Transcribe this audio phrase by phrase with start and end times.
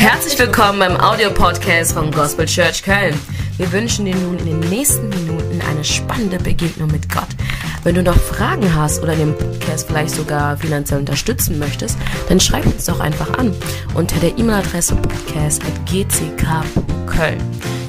[0.00, 3.14] Herzlich willkommen beim Audiopodcast vom Gospel Church Köln.
[3.58, 7.28] Wir wünschen dir nun in den nächsten Minuten eine spannende Begegnung mit Gott.
[7.84, 11.98] Wenn du noch Fragen hast oder den Podcast vielleicht sogar finanziell unterstützen möchtest,
[12.30, 13.54] dann schreib uns doch einfach an
[13.92, 17.38] unter der E-Mail-Adresse podcast.gck.köln.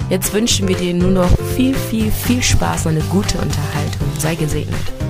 [0.10, 4.10] Jetzt wünschen wir dir nur noch viel, viel, viel Spaß und eine gute Unterhaltung.
[4.20, 5.01] Sei gesegnet.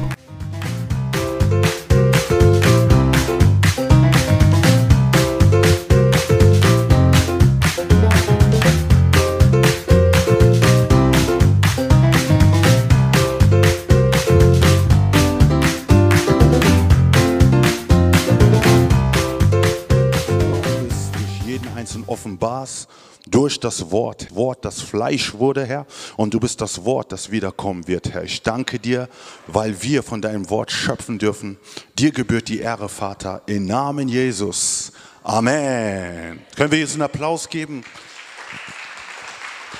[23.41, 24.35] Durch das Wort.
[24.35, 28.23] Wort, das Fleisch wurde, Herr, und du bist das Wort, das wiederkommen wird, Herr.
[28.23, 29.09] Ich danke dir,
[29.47, 31.57] weil wir von deinem Wort schöpfen dürfen.
[31.97, 34.91] Dir gebührt die Ehre, Vater, im Namen Jesus.
[35.23, 36.39] Amen.
[36.55, 37.83] Können wir jetzt einen Applaus geben?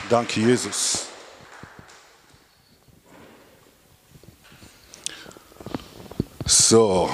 [0.09, 1.05] Danke, Jesus.
[6.45, 7.11] So,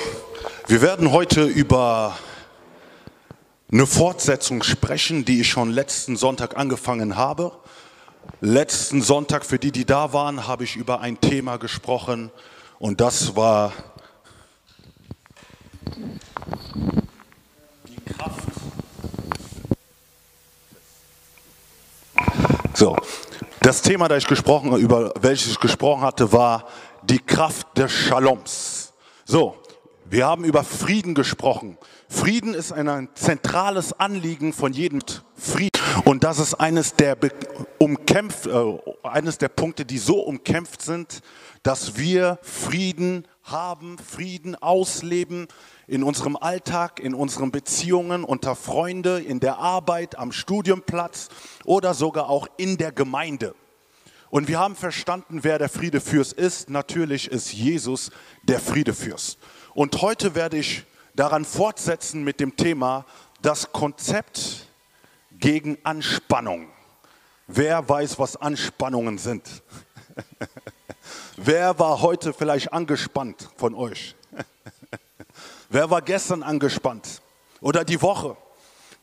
[0.67, 2.17] wir werden heute über
[3.71, 7.51] eine Fortsetzung sprechen, die ich schon letzten Sonntag angefangen habe.
[8.39, 12.31] Letzten Sonntag, für die, die da waren, habe ich über ein Thema gesprochen
[12.79, 13.73] und das war
[17.87, 18.47] die Kraft.
[22.73, 22.95] So,
[23.61, 26.67] das Thema, das ich gesprochen, über welches ich gesprochen hatte, war
[27.03, 28.93] die Kraft des Shaloms.
[29.25, 29.57] So,
[30.09, 31.77] wir haben über Frieden gesprochen.
[32.07, 35.01] Frieden ist ein zentrales Anliegen von jedem
[35.35, 35.71] Frieden.
[36.05, 37.17] Und das ist eines der,
[37.77, 41.21] umkämpft, äh, eines der Punkte, die so umkämpft sind,
[41.63, 45.47] dass wir Frieden haben, Frieden ausleben
[45.87, 51.27] in unserem Alltag, in unseren Beziehungen unter Freunde, in der Arbeit, am Studienplatz
[51.65, 53.55] oder sogar auch in der Gemeinde.
[54.29, 56.69] Und wir haben verstanden, wer der Friedefürst ist.
[56.69, 58.11] Natürlich ist Jesus
[58.43, 59.37] der Friedefürst.
[59.77, 63.05] Und heute werde ich daran fortsetzen mit dem Thema
[63.43, 64.65] das Konzept
[65.33, 66.69] gegen Anspannung.
[67.45, 69.61] Wer weiß, was Anspannungen sind?
[71.37, 74.15] Wer war heute vielleicht angespannt von euch?
[75.69, 77.21] Wer war gestern angespannt?
[77.61, 78.35] Oder die Woche?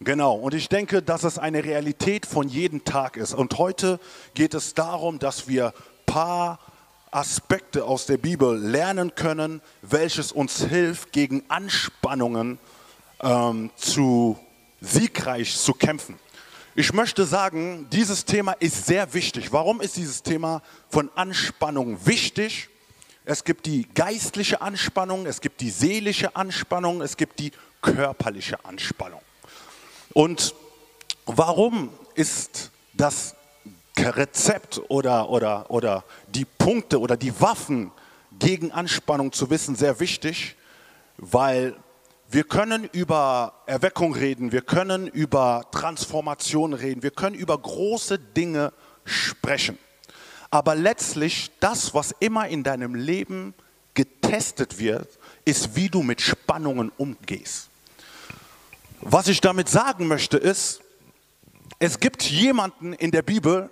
[0.00, 3.32] Genau, und ich denke, dass es eine Realität von jedem Tag ist.
[3.32, 4.00] Und heute
[4.34, 5.72] geht es darum, dass wir
[6.04, 6.58] paar
[7.14, 12.58] Aspekte aus der Bibel lernen können, welches uns hilft, gegen Anspannungen
[13.22, 14.38] ähm, zu
[14.80, 16.18] siegreich zu kämpfen.
[16.74, 19.52] Ich möchte sagen, dieses Thema ist sehr wichtig.
[19.52, 22.68] Warum ist dieses Thema von Anspannung wichtig?
[23.24, 29.20] Es gibt die geistliche Anspannung, es gibt die seelische Anspannung, es gibt die körperliche Anspannung.
[30.14, 30.52] Und
[31.26, 33.36] warum ist das
[33.98, 37.90] Rezept oder, oder, oder die Punkte oder die Waffen
[38.38, 40.56] gegen Anspannung zu wissen sehr wichtig?
[41.16, 41.76] Weil
[42.28, 48.72] wir können über Erweckung reden, wir können über Transformation reden, wir können über große Dinge
[49.04, 49.78] sprechen.
[50.50, 53.54] Aber letztlich das, was immer in deinem Leben
[53.94, 55.08] getestet wird,
[55.44, 57.68] ist, wie du mit Spannungen umgehst.
[59.00, 60.80] Was ich damit sagen möchte ist,
[61.78, 63.70] es gibt jemanden in der Bibel,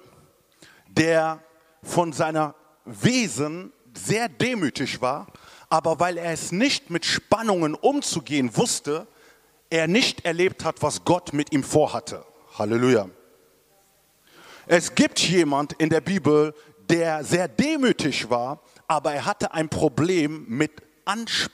[0.97, 1.41] der
[1.83, 2.55] von seiner
[2.85, 5.27] Wesen sehr demütig war,
[5.69, 9.07] aber weil er es nicht mit Spannungen umzugehen wusste,
[9.71, 12.25] er nicht erlebt hat, was Gott mit ihm vorhatte.
[12.59, 13.09] Halleluja.
[14.67, 16.55] Es gibt jemand in der Bibel,
[16.89, 20.83] der sehr demütig war, aber er hatte ein Problem mit,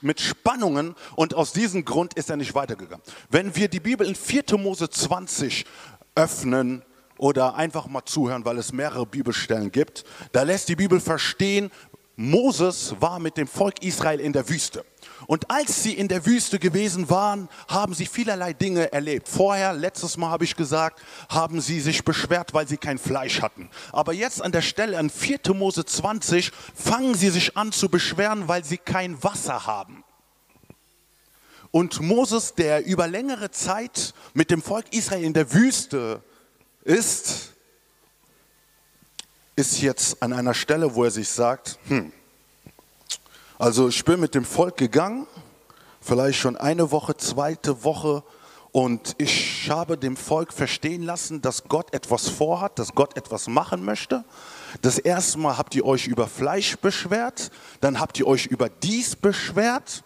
[0.00, 3.03] mit Spannungen und aus diesem Grund ist er nicht weitergegangen.
[3.31, 4.59] Wenn wir die Bibel in 4.
[4.59, 5.65] Mose 20
[6.15, 6.82] öffnen
[7.18, 11.70] oder einfach mal zuhören, weil es mehrere Bibelstellen gibt, da lässt die Bibel verstehen,
[12.20, 14.84] Moses war mit dem Volk Israel in der Wüste.
[15.28, 19.28] Und als sie in der Wüste gewesen waren, haben sie vielerlei Dinge erlebt.
[19.28, 23.70] Vorher, letztes Mal habe ich gesagt, haben sie sich beschwert, weil sie kein Fleisch hatten.
[23.93, 25.54] Aber jetzt an der Stelle, an 4.
[25.54, 30.02] Mose 20, fangen sie sich an zu beschweren, weil sie kein Wasser haben.
[31.70, 36.25] Und Moses, der über längere Zeit mit dem Volk Israel in der Wüste
[36.84, 37.52] ist,
[39.56, 42.12] ist jetzt an einer Stelle, wo er sich sagt, hm,
[43.58, 45.26] also ich bin mit dem Volk gegangen,
[46.00, 48.22] vielleicht schon eine Woche, zweite Woche
[48.70, 53.84] und ich habe dem Volk verstehen lassen, dass Gott etwas vorhat, dass Gott etwas machen
[53.84, 54.24] möchte.
[54.82, 57.50] Das erste Mal habt ihr euch über Fleisch beschwert,
[57.81, 60.04] dann habt ihr euch über dies beschwert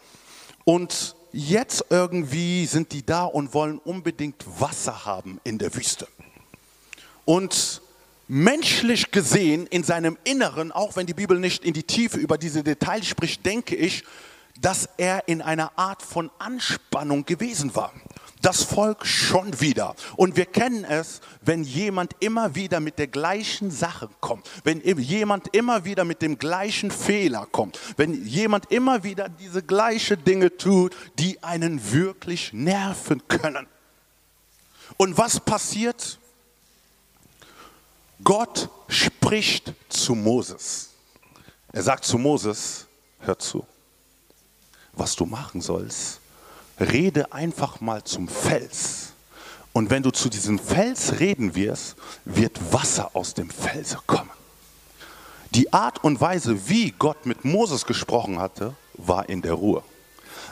[0.65, 6.07] und jetzt irgendwie sind die da und wollen unbedingt Wasser haben in der Wüste.
[7.25, 7.83] Und
[8.29, 12.63] menschlich gesehen in seinem Inneren, auch wenn die Bibel nicht in die Tiefe über diese
[12.63, 14.05] Details spricht, denke ich,
[14.61, 17.93] dass er in einer Art von Anspannung gewesen war.
[18.43, 19.95] Das Volk schon wieder.
[20.17, 25.55] Und wir kennen es, wenn jemand immer wieder mit der gleichen Sache kommt, wenn jemand
[25.55, 30.97] immer wieder mit dem gleichen Fehler kommt, wenn jemand immer wieder diese gleichen Dinge tut,
[31.19, 33.69] die einen wirklich nerven können.
[34.97, 36.19] Und was passiert?
[38.25, 40.91] Gott spricht zu Moses.
[41.73, 42.87] Er sagt zu Moses,
[43.21, 43.67] hör zu,
[44.93, 46.21] was du machen sollst,
[46.79, 49.13] rede einfach mal zum Fels.
[49.73, 54.31] Und wenn du zu diesem Fels reden wirst, wird Wasser aus dem Fels kommen.
[55.55, 59.83] Die Art und Weise, wie Gott mit Moses gesprochen hatte, war in der Ruhe.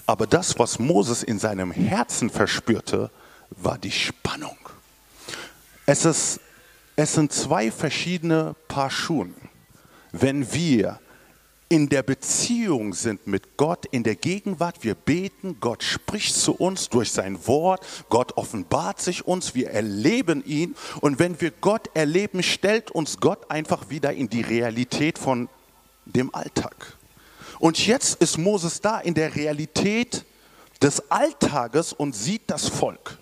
[0.06, 3.10] Aber das, was Moses in seinem Herzen verspürte,
[3.50, 4.56] war die Spannung.
[5.86, 6.40] Es, ist,
[7.02, 9.34] es sind zwei verschiedene Paar Schuhen.
[10.12, 11.00] Wenn wir
[11.70, 14.82] in der Beziehung sind mit Gott, in der Gegenwart.
[14.82, 20.44] Wir beten, Gott spricht zu uns durch sein Wort, Gott offenbart sich uns, wir erleben
[20.44, 20.74] ihn.
[21.00, 25.48] Und wenn wir Gott erleben, stellt uns Gott einfach wieder in die Realität von
[26.06, 26.98] dem Alltag.
[27.60, 30.26] Und jetzt ist Moses da in der Realität
[30.82, 33.16] des Alltages und sieht das Volk.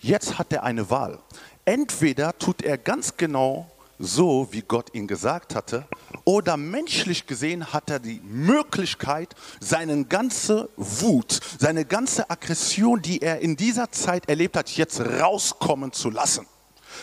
[0.00, 1.18] Jetzt hat er eine Wahl.
[1.64, 5.86] Entweder tut er ganz genau so, wie Gott ihn gesagt hatte,
[6.24, 13.40] oder menschlich gesehen hat er die Möglichkeit, seine ganze Wut, seine ganze Aggression, die er
[13.40, 16.46] in dieser Zeit erlebt hat, jetzt rauskommen zu lassen.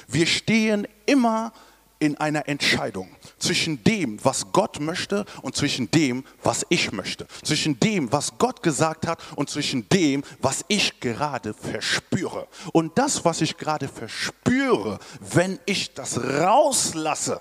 [0.07, 1.53] Wir stehen immer
[2.01, 7.27] in einer Entscheidung zwischen dem, was Gott möchte und zwischen dem, was ich möchte.
[7.43, 12.47] Zwischen dem, was Gott gesagt hat und zwischen dem, was ich gerade verspüre.
[12.73, 17.39] Und das, was ich gerade verspüre, wenn ich das rauslasse,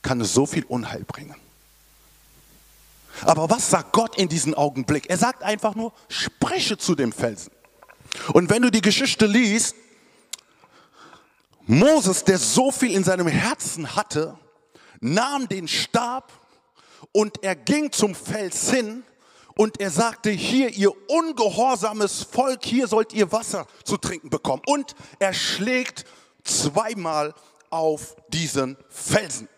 [0.00, 1.34] kann es so viel Unheil bringen.
[3.22, 5.10] Aber was sagt Gott in diesem Augenblick?
[5.10, 7.52] Er sagt einfach nur, spreche zu dem Felsen.
[8.32, 9.74] Und wenn du die Geschichte liest,
[11.66, 14.38] Moses, der so viel in seinem Herzen hatte,
[15.00, 16.32] nahm den Stab
[17.12, 19.02] und er ging zum Fels hin
[19.56, 24.62] und er sagte, hier ihr ungehorsames Volk, hier sollt ihr Wasser zu trinken bekommen.
[24.66, 26.04] Und er schlägt
[26.42, 27.34] zweimal
[27.70, 29.48] auf diesen Felsen.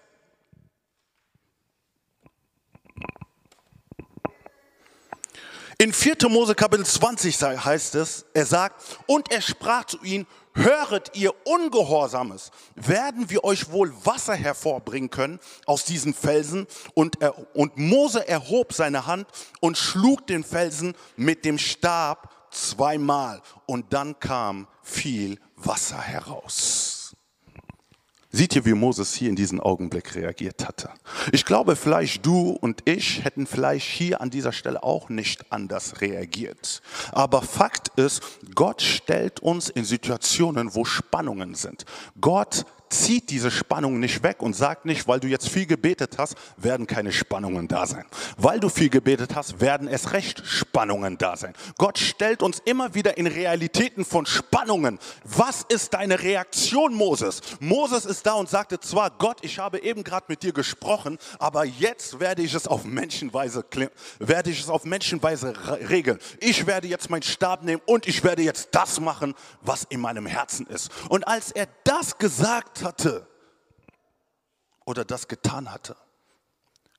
[5.79, 6.17] In 4.
[6.31, 10.27] Mose Kapitel 20 heißt es, er sagt, und er sprach zu ihnen,
[10.57, 16.67] höret ihr Ungehorsames, werden wir euch wohl Wasser hervorbringen können aus diesen Felsen.
[16.95, 19.29] Und, er, und Mose erhob seine Hand
[19.61, 23.43] und schlug den Felsen mit dem Stab zweimal.
[23.67, 26.96] Und dann kam viel Wasser heraus.
[28.37, 30.91] Seht ihr, wie Moses hier in diesem Augenblick reagiert hatte?
[31.33, 36.03] Ich glaube, vielleicht du und ich hätten vielleicht hier an dieser Stelle auch nicht anders
[36.03, 36.83] reagiert.
[37.13, 38.23] Aber Fakt ist,
[38.55, 41.87] Gott stellt uns in Situationen, wo Spannungen sind.
[42.21, 46.37] Gott zieht diese Spannung nicht weg und sagt nicht, weil du jetzt viel gebetet hast,
[46.57, 48.05] werden keine Spannungen da sein.
[48.37, 51.55] Weil du viel gebetet hast, werden es recht Spannungen da sein.
[51.79, 54.99] Gott stellt uns immer wieder in Realitäten von Spannungen.
[55.25, 57.41] Was ist deine Reaktion, Moses?
[57.61, 61.65] Moses ist da und sagte zwar, Gott, ich habe eben gerade mit dir gesprochen, aber
[61.65, 63.65] jetzt werde ich es auf Menschenweise,
[64.19, 65.55] werde ich es auf Menschenweise
[65.89, 66.19] regeln.
[66.41, 70.27] Ich werde jetzt meinen Stab nehmen und ich werde jetzt das machen, was in meinem
[70.27, 70.91] Herzen ist.
[71.09, 73.27] Und als er das gesagt hatte
[74.87, 75.97] oder das getan hatte,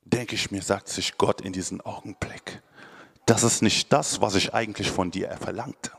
[0.03, 2.61] denke ich mir, sagt sich Gott in diesem Augenblick,
[3.25, 5.91] das ist nicht das, was ich eigentlich von dir verlangte.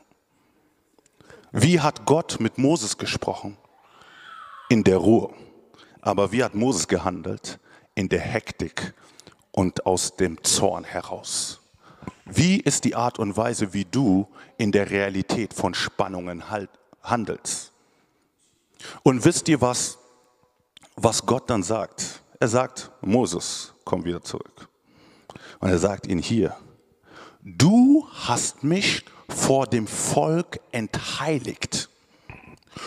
[1.51, 3.57] Wie hat Gott mit Moses gesprochen?
[4.69, 5.33] In der Ruhe.
[6.01, 7.59] Aber wie hat Moses gehandelt?
[7.95, 8.93] In der Hektik
[9.51, 11.59] und aus dem Zorn heraus.
[12.25, 14.27] Wie ist die Art und Weise, wie du
[14.57, 16.43] in der Realität von Spannungen
[17.03, 17.68] handelst?
[19.03, 19.97] Und wisst ihr was,
[20.95, 22.21] was Gott dann sagt?
[22.39, 24.67] Er sagt, Moses, komm wieder zurück.
[25.59, 26.55] Und er sagt ihn hier,
[27.41, 31.89] du hast mich vor dem Volk entheiligt.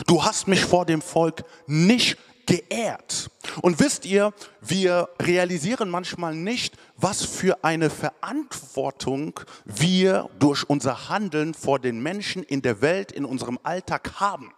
[0.06, 3.30] Du hast mich vor dem Volk nicht geehrt.
[3.60, 11.54] Und wisst ihr, wir realisieren manchmal nicht, was für eine Verantwortung wir durch unser Handeln
[11.54, 14.52] vor den Menschen in der Welt, in unserem Alltag haben.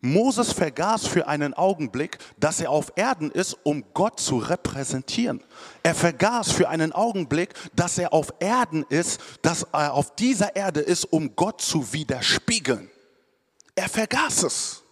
[0.00, 5.42] Moses vergaß für einen Augenblick, dass er auf Erden ist, um Gott zu repräsentieren.
[5.82, 10.80] Er vergaß für einen Augenblick, dass er auf Erden ist, dass er auf dieser Erde
[10.80, 12.88] ist, um Gott zu widerspiegeln.
[13.74, 14.84] Er vergaß es.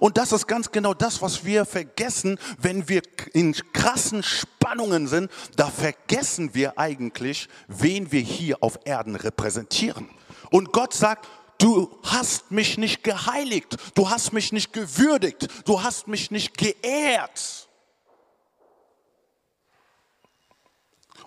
[0.00, 5.30] Und das ist ganz genau das, was wir vergessen, wenn wir in krassen Spannungen sind.
[5.56, 10.10] Da vergessen wir eigentlich, wen wir hier auf Erden repräsentieren.
[10.50, 16.08] Und Gott sagt, du hast mich nicht geheiligt, du hast mich nicht gewürdigt, du hast
[16.08, 17.68] mich nicht geehrt.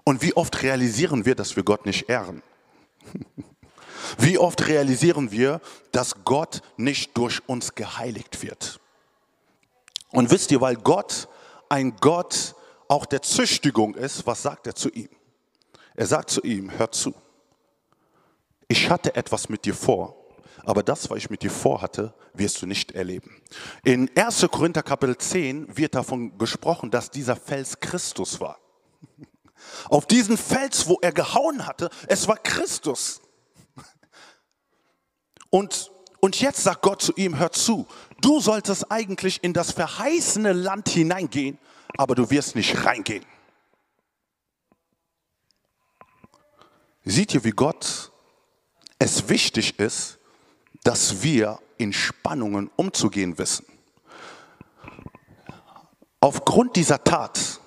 [0.03, 2.41] Und wie oft realisieren wir, dass wir Gott nicht ehren?
[4.17, 5.61] Wie oft realisieren wir,
[5.91, 8.79] dass Gott nicht durch uns geheiligt wird?
[10.09, 11.29] Und wisst ihr, weil Gott
[11.69, 12.55] ein Gott
[12.87, 15.07] auch der Züchtigung ist, was sagt er zu ihm?
[15.95, 17.13] Er sagt zu ihm, hör zu,
[18.67, 20.15] ich hatte etwas mit dir vor,
[20.63, 23.41] aber das, was ich mit dir vorhatte, wirst du nicht erleben.
[23.83, 24.47] In 1.
[24.51, 28.59] Korinther Kapitel 10 wird davon gesprochen, dass dieser Fels Christus war.
[29.89, 33.21] Auf diesen Fels, wo er gehauen hatte, es war Christus.
[35.49, 35.91] Und,
[36.21, 37.85] und jetzt sagt Gott zu ihm, hör zu,
[38.21, 41.57] du solltest eigentlich in das verheißene Land hineingehen,
[41.97, 43.25] aber du wirst nicht reingehen.
[47.03, 48.11] Seht ihr, wie Gott
[48.99, 50.19] es wichtig ist,
[50.83, 53.65] dass wir in Spannungen umzugehen wissen.
[56.19, 57.59] Aufgrund dieser Tat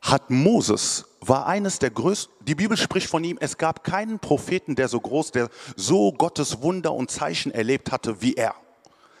[0.00, 4.76] hat Moses, war eines der größten, die Bibel spricht von ihm, es gab keinen Propheten,
[4.76, 8.54] der so groß, der so Gottes Wunder und Zeichen erlebt hatte wie er.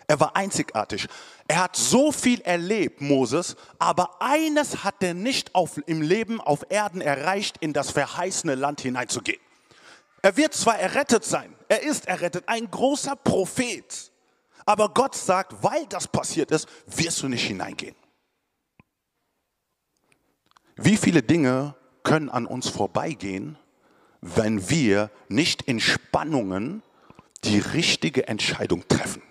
[0.06, 1.08] Er war einzigartig.
[1.48, 6.66] Er hat so viel erlebt, Moses, aber eines hat er nicht auf, im Leben auf
[6.68, 9.40] Erden erreicht, in das verheißene Land hineinzugehen.
[10.22, 14.12] Er wird zwar errettet sein, er ist errettet, ein großer Prophet,
[14.64, 17.94] aber Gott sagt, weil das passiert ist, wirst du nicht hineingehen.
[20.76, 23.58] Wie viele Dinge können an uns vorbeigehen,
[24.20, 26.82] wenn wir nicht in Spannungen
[27.44, 29.22] die richtige Entscheidung treffen?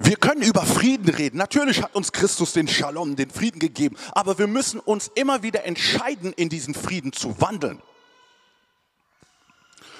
[0.00, 1.38] Wir können über Frieden reden.
[1.38, 3.96] Natürlich hat uns Christus den Shalom, den Frieden gegeben.
[4.12, 7.82] Aber wir müssen uns immer wieder entscheiden, in diesen Frieden zu wandeln.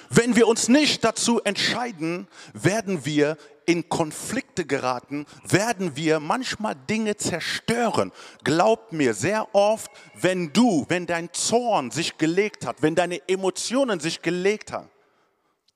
[0.08, 3.36] Wenn wir uns nicht dazu entscheiden, werden wir
[3.66, 8.12] in Konflikte geraten, werden wir manchmal Dinge zerstören.
[8.44, 13.98] Glaubt mir, sehr oft, wenn du, wenn dein Zorn sich gelegt hat, wenn deine Emotionen
[13.98, 14.88] sich gelegt haben,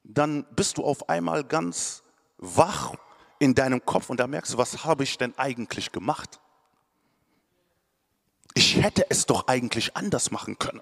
[0.04, 2.04] dann bist du auf einmal ganz
[2.38, 2.94] wach
[3.42, 6.38] in deinem Kopf und da merkst du, was habe ich denn eigentlich gemacht?
[8.54, 10.80] Ich hätte es doch eigentlich anders machen können.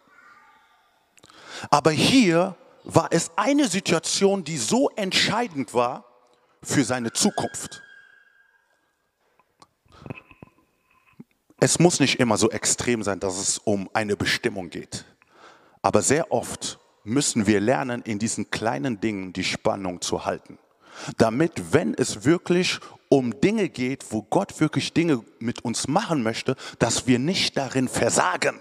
[1.70, 6.04] Aber hier war es eine Situation, die so entscheidend war
[6.62, 7.82] für seine Zukunft.
[11.60, 15.06] Es muss nicht immer so extrem sein, dass es um eine Bestimmung geht.
[15.80, 20.58] Aber sehr oft müssen wir lernen, in diesen kleinen Dingen die Spannung zu halten.
[21.16, 22.78] Damit, wenn es wirklich
[23.08, 27.88] um Dinge geht, wo Gott wirklich Dinge mit uns machen möchte, dass wir nicht darin
[27.88, 28.60] versagen.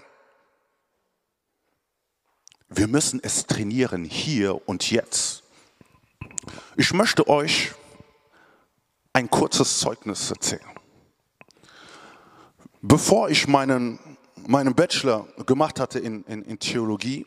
[2.68, 5.42] Wir müssen es trainieren hier und jetzt.
[6.76, 7.72] Ich möchte euch
[9.12, 10.62] ein kurzes Zeugnis erzählen.
[12.82, 13.98] Bevor ich meinen,
[14.46, 17.26] meinen Bachelor gemacht hatte in, in, in Theologie,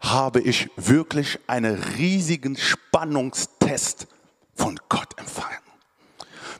[0.00, 4.06] habe ich wirklich einen riesigen Spannungstest
[4.54, 5.58] von Gott empfangen.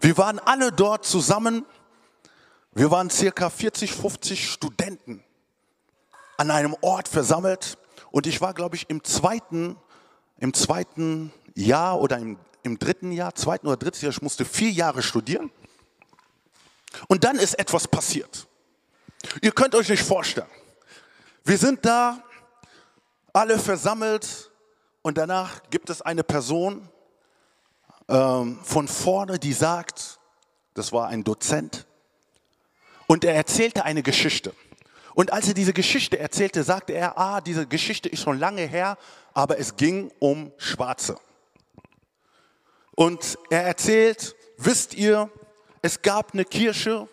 [0.01, 1.65] Wir waren alle dort zusammen.
[2.73, 5.25] Wir waren circa 40, 50 Studenten
[6.37, 7.79] an einem Ort versammelt
[8.11, 9.77] und ich war, glaube ich, im zweiten,
[10.39, 14.71] im zweiten Jahr oder im, im dritten Jahr, zweiten oder dritten Jahr, ich musste vier
[14.71, 15.51] Jahre studieren.
[17.09, 18.47] Und dann ist etwas passiert.
[19.43, 20.49] Ihr könnt euch nicht vorstellen.
[21.45, 22.23] Wir sind da,
[23.39, 24.51] alle versammelt
[25.03, 26.89] und danach gibt es eine Person
[28.09, 30.19] ähm, von vorne, die sagt,
[30.75, 31.87] das war ein Dozent,
[33.07, 34.53] und er erzählte eine Geschichte.
[35.15, 38.99] Und als er diese Geschichte erzählte, sagte er, ah, diese Geschichte ist schon lange her,
[39.35, 41.17] aber es ging um Schwarze.
[42.97, 45.31] Und er erzählt, wisst ihr,
[45.81, 47.09] es gab eine Kirche,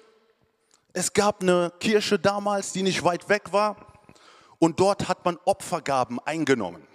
[0.92, 3.85] es gab eine Kirche damals, die nicht weit weg war,
[4.60, 6.86] und dort hat man Opfergaben eingenommen.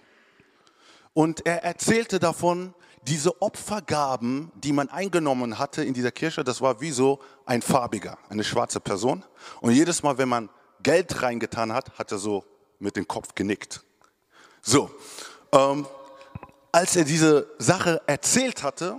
[1.12, 6.80] Und er erzählte davon, diese Opfergaben, die man eingenommen hatte in dieser Kirche, das war
[6.80, 9.24] wie so ein farbiger, eine schwarze Person.
[9.60, 10.50] Und jedes Mal, wenn man
[10.82, 12.44] Geld reingetan hat, hat er so
[12.78, 13.82] mit dem Kopf genickt.
[14.62, 14.90] So,
[15.52, 15.86] ähm,
[16.72, 18.98] als er diese Sache erzählt hatte,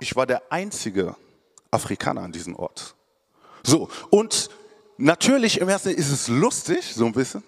[0.00, 1.16] ich war der einzige
[1.70, 2.94] Afrikaner an diesem Ort.
[3.62, 4.50] So, und
[4.98, 7.44] natürlich im ersten ist es lustig, so ein bisschen,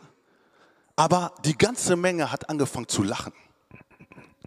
[0.97, 3.33] aber die ganze Menge hat angefangen zu lachen.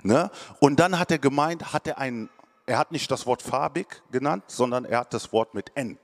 [0.04, 0.32] Ne?
[0.60, 2.30] Und dann hat er gemeint, hat er ein,
[2.66, 5.98] er hat nicht das Wort farbig genannt, sondern er hat das Wort mit N.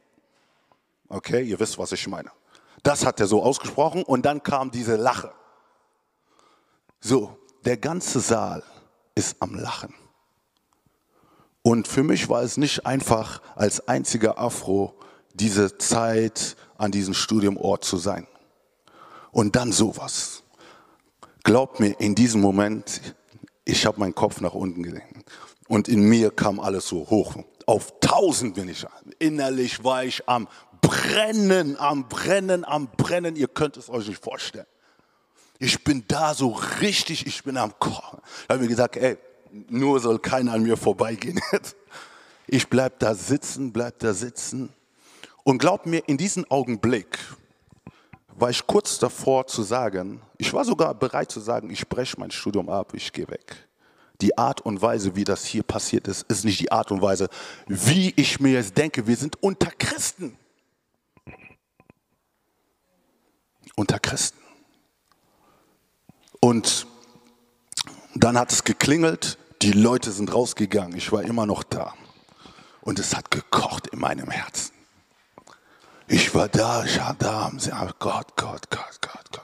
[1.09, 2.31] Okay, ihr wisst, was ich meine.
[2.81, 5.31] Das hat er so ausgesprochen und dann kam diese Lache.
[6.99, 8.63] So, der ganze Saal
[9.15, 9.93] ist am Lachen.
[11.61, 14.99] Und für mich war es nicht einfach, als einziger Afro
[15.33, 18.27] diese Zeit an diesem Studiumort zu sein.
[19.33, 20.43] Und dann sowas.
[21.43, 23.01] Glaubt mir, in diesem Moment,
[23.65, 25.13] ich habe meinen Kopf nach unten gelegt.
[25.67, 27.35] Und in mir kam alles so hoch.
[27.65, 28.85] Auf tausend bin ich.
[29.19, 30.47] Innerlich war ich am
[30.81, 33.35] Brennen, am Brennen, am Brennen.
[33.35, 34.67] Ihr könnt es euch nicht vorstellen.
[35.59, 36.49] Ich bin da so
[36.81, 38.19] richtig, ich bin am Kochen.
[38.47, 39.17] Da habe ich gesagt, ey,
[39.69, 41.41] nur soll keiner an mir vorbeigehen.
[42.45, 44.73] Ich bleib da sitzen, bleib da sitzen.
[45.43, 47.17] Und glaub mir, in diesem Augenblick
[48.35, 52.31] war ich kurz davor zu sagen, ich war sogar bereit zu sagen, ich breche mein
[52.31, 53.67] Studium ab, ich gehe weg.
[54.21, 57.29] Die Art und Weise, wie das hier passiert ist, ist nicht die Art und Weise,
[57.67, 59.07] wie ich mir es denke.
[59.07, 60.37] Wir sind unter Christen.
[63.75, 64.39] Unter Christen.
[66.39, 66.87] Und
[68.15, 71.93] dann hat es geklingelt, die Leute sind rausgegangen, ich war immer noch da.
[72.81, 74.73] Und es hat gekocht in meinem Herzen.
[76.07, 77.51] Ich war da, ich war da,
[77.99, 79.43] Gott, Gott, Gott, Gott, Gott.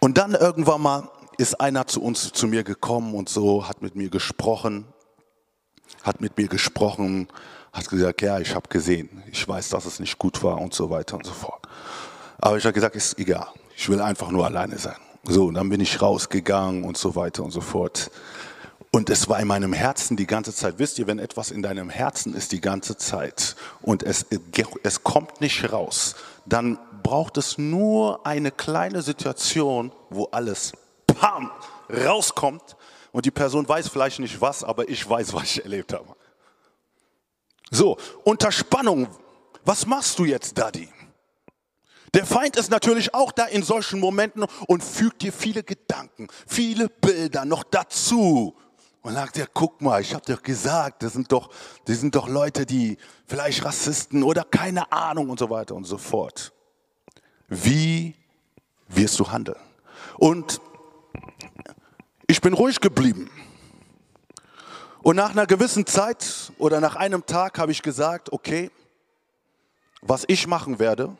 [0.00, 1.08] Und dann irgendwann mal
[1.38, 4.86] ist einer zu uns, zu mir gekommen und so, hat mit mir gesprochen,
[6.02, 7.28] hat mit mir gesprochen,
[7.72, 10.90] hat gesagt, ja, ich habe gesehen, ich weiß, dass es nicht gut war und so
[10.90, 11.66] weiter und so fort.
[12.38, 14.96] Aber ich habe gesagt, ist egal, ich will einfach nur alleine sein.
[15.24, 18.10] So, und dann bin ich rausgegangen und so weiter und so fort.
[18.92, 20.78] Und es war in meinem Herzen die ganze Zeit.
[20.78, 24.26] Wisst ihr, wenn etwas in deinem Herzen ist die ganze Zeit und es,
[24.82, 26.14] es kommt nicht raus,
[26.46, 30.72] dann braucht es nur eine kleine Situation, wo alles
[31.06, 31.50] pam,
[31.90, 32.76] rauskommt
[33.12, 36.16] und die Person weiß vielleicht nicht was, aber ich weiß, was ich erlebt habe.
[37.70, 39.08] So, unter Spannung,
[39.64, 40.88] was machst du jetzt, Daddy?
[42.14, 46.88] Der Feind ist natürlich auch da in solchen Momenten und fügt dir viele Gedanken, viele
[46.88, 48.56] Bilder noch dazu.
[49.06, 51.50] Und sagt er, guck mal, ich habe dir gesagt, das sind doch,
[51.84, 55.96] das sind doch Leute, die vielleicht Rassisten oder keine Ahnung und so weiter und so
[55.96, 56.52] fort.
[57.46, 58.16] Wie
[58.88, 59.60] wirst du handeln?
[60.18, 60.60] Und
[62.26, 63.30] ich bin ruhig geblieben.
[65.04, 68.72] Und nach einer gewissen Zeit oder nach einem Tag habe ich gesagt, okay,
[70.02, 71.16] was ich machen werde,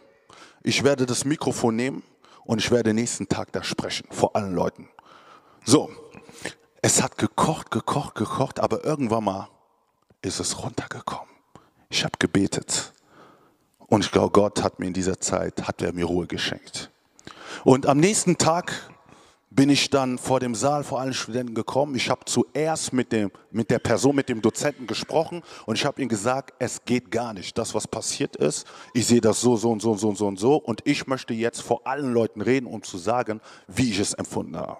[0.64, 2.03] ich werde das Mikrofon nehmen
[2.46, 4.88] und ich werde nächsten Tag da sprechen, vor allen Leuten.
[5.64, 5.88] So,
[6.82, 9.48] es hat gekocht, gekocht, gekocht, aber irgendwann mal
[10.22, 11.34] ist es runtergekommen.
[11.88, 12.92] Ich habe gebetet
[13.86, 16.90] und ich glaube, Gott hat mir in dieser Zeit, hat er mir Ruhe geschenkt.
[17.64, 18.90] Und am nächsten Tag
[19.50, 21.94] bin ich dann vor dem Saal vor allen Studenten gekommen.
[21.94, 26.02] Ich habe zuerst mit, dem, mit der Person, mit dem Dozenten gesprochen und ich habe
[26.02, 27.56] ihm gesagt, es geht gar nicht.
[27.56, 30.26] Das, was passiert ist, ich sehe das so, so und so und so und so
[30.26, 33.98] und so und ich möchte jetzt vor allen Leuten reden, um zu sagen, wie ich
[33.98, 34.78] es empfunden habe.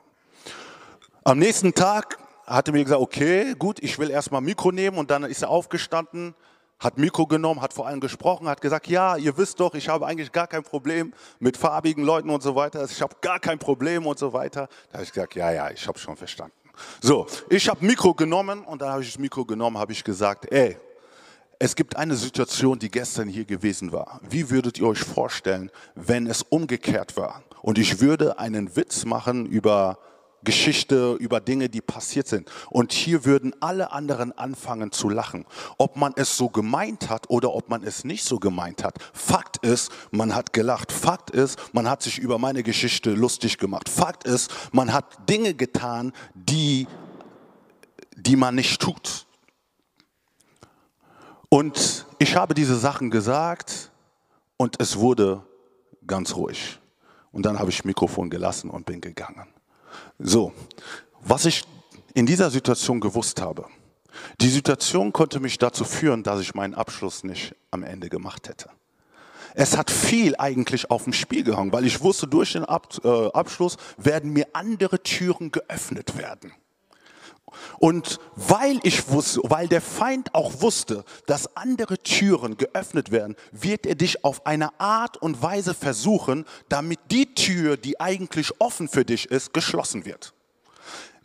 [1.27, 5.11] Am nächsten Tag hat er mir gesagt, okay, gut, ich will erstmal Mikro nehmen und
[5.11, 6.37] dann ist er aufgestanden,
[6.79, 10.07] hat Mikro genommen, hat vor allem gesprochen, hat gesagt, ja, ihr wisst doch, ich habe
[10.07, 12.85] eigentlich gar kein Problem mit farbigen Leuten und so weiter.
[12.85, 14.69] Ich habe gar kein Problem und so weiter.
[14.91, 16.55] Da habe ich gesagt, ja, ja, ich habe schon verstanden.
[17.01, 20.53] So, ich habe Mikro genommen und dann habe ich das Mikro genommen, habe ich gesagt,
[20.53, 20.77] ey,
[21.59, 24.21] es gibt eine Situation, die gestern hier gewesen war.
[24.31, 27.43] Wie würdet ihr euch vorstellen, wenn es umgekehrt war?
[27.63, 29.99] Und ich würde einen Witz machen über
[30.45, 32.51] Geschichte, über Dinge, die passiert sind.
[32.71, 35.45] Und hier würden alle anderen anfangen zu lachen.
[35.79, 38.99] Ob man es so gemeint hat oder ob man es nicht so gemeint hat.
[39.13, 40.93] Fakt ist, man hat gelacht.
[40.93, 43.89] Fakt ist, man hat sich über meine Geschichte lustig gemacht.
[43.89, 46.87] Fakt ist, man hat Dinge getan, die,
[48.17, 49.27] die man nicht tut.
[51.49, 53.91] Und ich habe diese Sachen gesagt
[54.57, 55.43] und es wurde
[56.07, 56.79] ganz ruhig.
[57.33, 59.56] Und dann habe ich Mikrofon gelassen und bin gegangen.
[60.19, 60.53] So,
[61.23, 61.65] was ich
[62.15, 63.67] in dieser Situation gewusst habe,
[64.41, 68.71] die Situation konnte mich dazu führen, dass ich meinen Abschluss nicht am Ende gemacht hätte.
[69.55, 73.29] Es hat viel eigentlich auf dem Spiel gehangen, weil ich wusste, durch den Ab äh,
[73.31, 76.53] Abschluss werden mir andere Türen geöffnet werden.
[77.79, 83.87] Und weil ich wusste, weil der Feind auch wusste, dass andere Türen geöffnet werden, wird
[83.87, 89.05] er dich auf eine Art und Weise versuchen, damit die Tür, die eigentlich offen für
[89.05, 90.33] dich ist, geschlossen wird.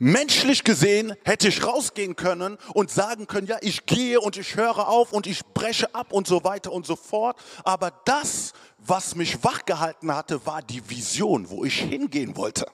[0.03, 4.87] Menschlich gesehen hätte ich rausgehen können und sagen können, ja, ich gehe und ich höre
[4.87, 7.37] auf und ich breche ab und so weiter und so fort.
[7.63, 12.65] Aber das, was mich wachgehalten hatte, war die Vision, wo ich hingehen wollte.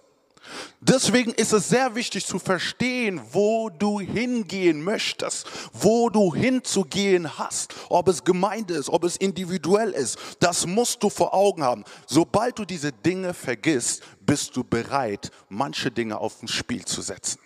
[0.80, 7.74] Deswegen ist es sehr wichtig zu verstehen, wo du hingehen möchtest, wo du hinzugehen hast,
[7.90, 10.18] ob es Gemeinde ist, ob es individuell ist.
[10.40, 11.84] Das musst du vor Augen haben.
[12.06, 17.40] Sobald du diese Dinge vergisst, bist du bereit, manche Dinge auf ein Spiel zu setzen.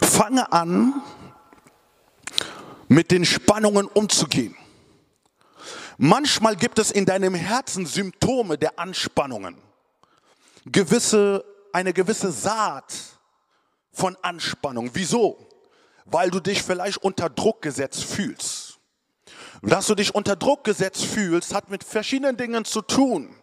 [0.00, 1.02] Fange an,
[2.88, 4.56] mit den Spannungen umzugehen.
[5.96, 9.56] Manchmal gibt es in deinem Herzen Symptome der Anspannungen.
[10.66, 12.94] Gewisse, eine gewisse Saat
[13.92, 14.90] von Anspannung.
[14.94, 15.38] Wieso?
[16.04, 18.78] Weil du dich vielleicht unter Druck gesetzt fühlst.
[19.62, 23.34] Dass du dich unter Druck gesetzt fühlst, hat mit verschiedenen Dingen zu tun.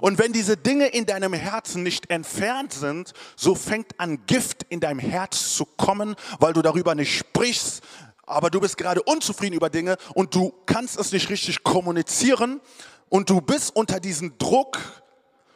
[0.00, 4.80] Und wenn diese Dinge in deinem Herzen nicht entfernt sind, so fängt an Gift in
[4.80, 7.82] deinem Herz zu kommen, weil du darüber nicht sprichst,
[8.26, 12.60] aber du bist gerade unzufrieden über Dinge und du kannst es nicht richtig kommunizieren
[13.08, 14.78] und du bist unter diesem Druck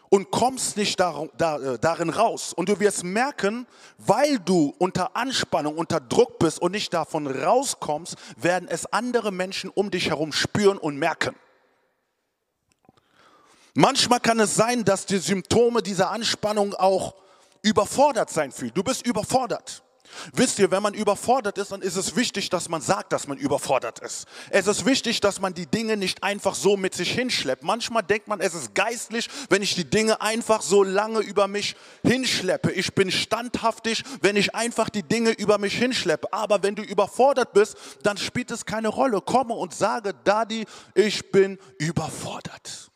[0.08, 2.52] und kommst nicht äh, darin raus.
[2.52, 3.66] Und du wirst merken,
[3.98, 9.70] weil du unter Anspannung, unter Druck bist und nicht davon rauskommst, werden es andere Menschen
[9.70, 11.34] um dich herum spüren und merken.
[13.74, 17.14] Manchmal kann es sein, dass die Symptome dieser Anspannung auch
[17.62, 18.72] überfordert sein fühlen.
[18.74, 19.84] Du bist überfordert.
[20.32, 23.38] Wisst ihr, wenn man überfordert ist, dann ist es wichtig, dass man sagt, dass man
[23.38, 24.26] überfordert ist.
[24.50, 27.62] Es ist wichtig, dass man die Dinge nicht einfach so mit sich hinschleppt.
[27.62, 31.76] Manchmal denkt man, es ist geistlich, wenn ich die Dinge einfach so lange über mich
[32.02, 32.72] hinschleppe.
[32.72, 36.32] Ich bin standhaftig, wenn ich einfach die Dinge über mich hinschleppe.
[36.32, 39.20] Aber wenn du überfordert bist, dann spielt es keine Rolle.
[39.20, 42.90] Komme und sage, Daddy, ich bin überfordert.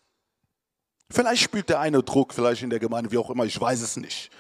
[1.11, 3.97] Vielleicht spielt der eine Druck, vielleicht in der Gemeinde, wie auch immer, ich weiß es
[3.97, 4.31] nicht.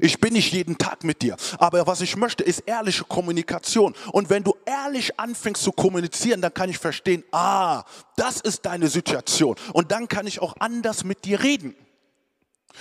[0.00, 1.36] Ich bin nicht jeden Tag mit dir.
[1.58, 3.94] Aber was ich möchte, ist ehrliche Kommunikation.
[4.12, 7.84] Und wenn du ehrlich anfängst zu kommunizieren, dann kann ich verstehen, ah,
[8.16, 9.56] das ist deine Situation.
[9.72, 11.74] Und dann kann ich auch anders mit dir reden.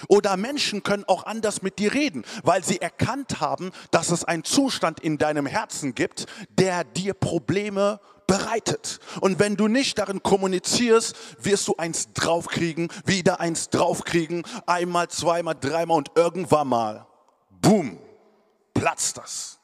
[0.07, 4.43] Oder Menschen können auch anders mit dir reden, weil sie erkannt haben, dass es einen
[4.43, 8.99] Zustand in deinem Herzen gibt, der dir Probleme bereitet.
[9.21, 15.55] Und wenn du nicht darin kommunizierst, wirst du eins draufkriegen, wieder eins draufkriegen, einmal, zweimal,
[15.55, 17.07] dreimal und irgendwann mal,
[17.49, 17.99] boom,
[18.73, 19.59] platzt das.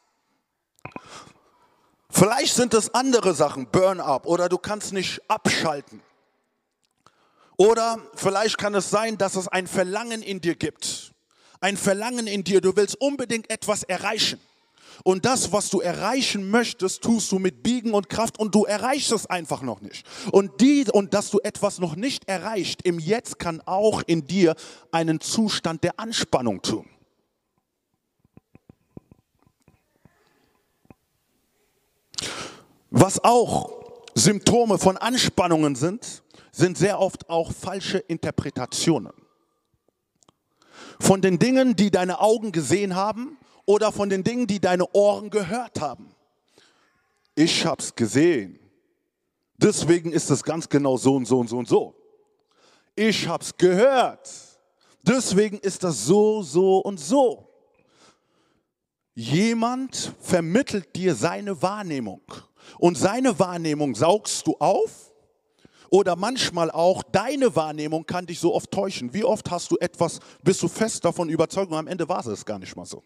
[2.09, 6.01] Vielleicht sind es andere Sachen, Burn-up, oder du kannst nicht abschalten.
[7.61, 11.13] Oder vielleicht kann es sein, dass es ein Verlangen in dir gibt.
[11.59, 14.39] Ein Verlangen in dir, du willst unbedingt etwas erreichen.
[15.03, 19.11] Und das, was du erreichen möchtest, tust du mit Biegen und Kraft und du erreichst
[19.11, 20.03] es einfach noch nicht.
[20.31, 24.55] Und, die, und dass du etwas noch nicht erreicht im Jetzt kann auch in dir
[24.91, 26.89] einen Zustand der Anspannung tun.
[32.89, 33.71] Was auch
[34.15, 39.13] Symptome von Anspannungen sind, sind sehr oft auch falsche Interpretationen.
[40.99, 45.29] Von den Dingen, die deine Augen gesehen haben oder von den Dingen, die deine Ohren
[45.29, 46.13] gehört haben.
[47.35, 48.59] Ich habe es gesehen.
[49.57, 51.95] Deswegen ist es ganz genau so und so und so und so.
[52.95, 54.29] Ich habe es gehört.
[55.03, 57.47] Deswegen ist das so, so und so.
[59.13, 62.21] Jemand vermittelt dir seine Wahrnehmung
[62.79, 65.10] und seine Wahrnehmung saugst du auf
[65.91, 69.13] oder manchmal auch deine Wahrnehmung kann dich so oft täuschen.
[69.13, 72.45] Wie oft hast du etwas, bist du fest davon überzeugt und am Ende war es
[72.45, 73.03] gar nicht mal so.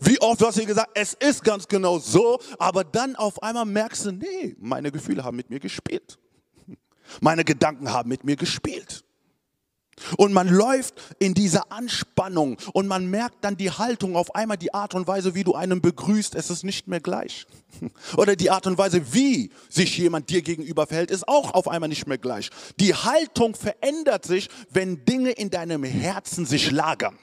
[0.00, 4.06] Wie oft hast du gesagt, es ist ganz genau so, aber dann auf einmal merkst
[4.06, 6.18] du, nee, meine Gefühle haben mit mir gespielt.
[7.20, 9.04] Meine Gedanken haben mit mir gespielt.
[10.16, 14.74] Und man läuft in dieser Anspannung und man merkt dann die Haltung, auf einmal die
[14.74, 17.46] Art und Weise, wie du einen begrüßt, es ist nicht mehr gleich.
[18.16, 21.88] Oder die Art und Weise, wie sich jemand dir gegenüber verhält, ist auch auf einmal
[21.88, 22.50] nicht mehr gleich.
[22.80, 27.18] Die Haltung verändert sich, wenn Dinge in deinem Herzen sich lagern.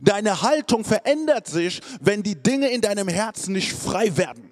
[0.00, 4.51] Deine Haltung verändert sich, wenn die Dinge in deinem Herzen nicht frei werden.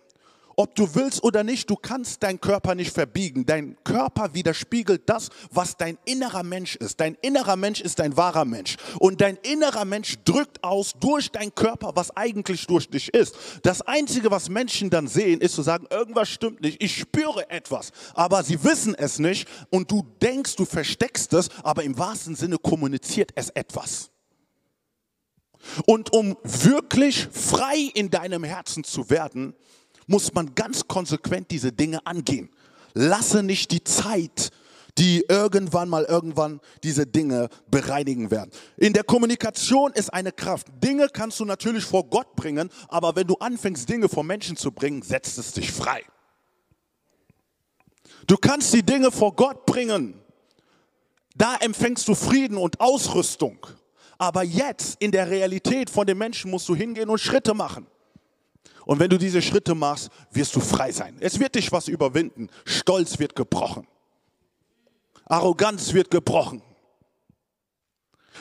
[0.57, 3.47] Ob du willst oder nicht, du kannst deinen Körper nicht verbiegen.
[3.47, 7.01] Dein Körper widerspiegelt das, was dein innerer Mensch ist.
[7.01, 8.77] Dein innerer Mensch ist dein wahrer Mensch.
[8.99, 13.35] Und dein innerer Mensch drückt aus durch deinen Körper, was eigentlich durch dich ist.
[13.63, 16.83] Das Einzige, was Menschen dann sehen, ist zu sagen, irgendwas stimmt nicht.
[16.83, 17.93] Ich spüre etwas.
[18.15, 19.49] Aber sie wissen es nicht.
[19.71, 24.11] Und du denkst, du versteckst es, aber im wahrsten Sinne kommuniziert es etwas.
[25.87, 29.55] Und um wirklich frei in deinem Herzen zu werden,
[30.11, 32.51] muss man ganz konsequent diese Dinge angehen.
[32.95, 34.51] Lasse nicht die Zeit
[34.99, 38.51] die irgendwann mal irgendwann diese Dinge bereinigen werden.
[38.77, 40.67] In der Kommunikation ist eine Kraft.
[40.83, 44.73] Dinge kannst du natürlich vor Gott bringen, aber wenn du anfängst, Dinge vor Menschen zu
[44.73, 46.03] bringen, setzt es dich frei.
[48.27, 50.21] Du kannst die Dinge vor Gott bringen.
[51.35, 53.67] Da empfängst du Frieden und Ausrüstung.
[54.19, 57.87] Aber jetzt in der Realität von den Menschen musst du hingehen und Schritte machen.
[58.91, 61.17] Und wenn du diese Schritte machst, wirst du frei sein.
[61.21, 62.51] Es wird dich was überwinden.
[62.65, 63.87] Stolz wird gebrochen.
[65.27, 66.61] Arroganz wird gebrochen.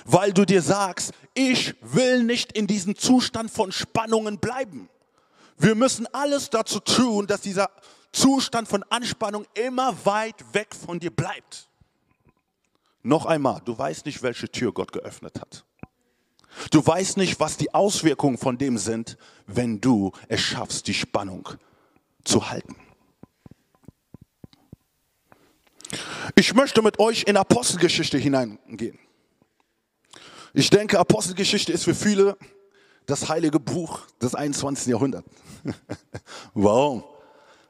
[0.06, 4.90] Weil du dir sagst, ich will nicht in diesem Zustand von Spannungen bleiben.
[5.60, 7.70] Wir müssen alles dazu tun, dass dieser
[8.12, 11.70] Zustand von Anspannung immer weit weg von dir bleibt.
[13.04, 15.64] Noch einmal, du weißt nicht, welche Tür Gott geöffnet hat.
[16.72, 19.18] Du weißt nicht, was die Auswirkungen von dem sind,
[19.48, 21.48] wenn du es schaffst, die Spannung
[22.24, 22.76] zu halten.
[26.36, 29.00] Ich möchte mit euch in Apostelgeschichte hineingehen.
[30.54, 32.38] Ich denke, Apostelgeschichte ist für viele
[33.06, 34.88] das heilige Buch des 21.
[34.88, 35.30] Jahrhunderts.
[36.54, 37.04] Warum?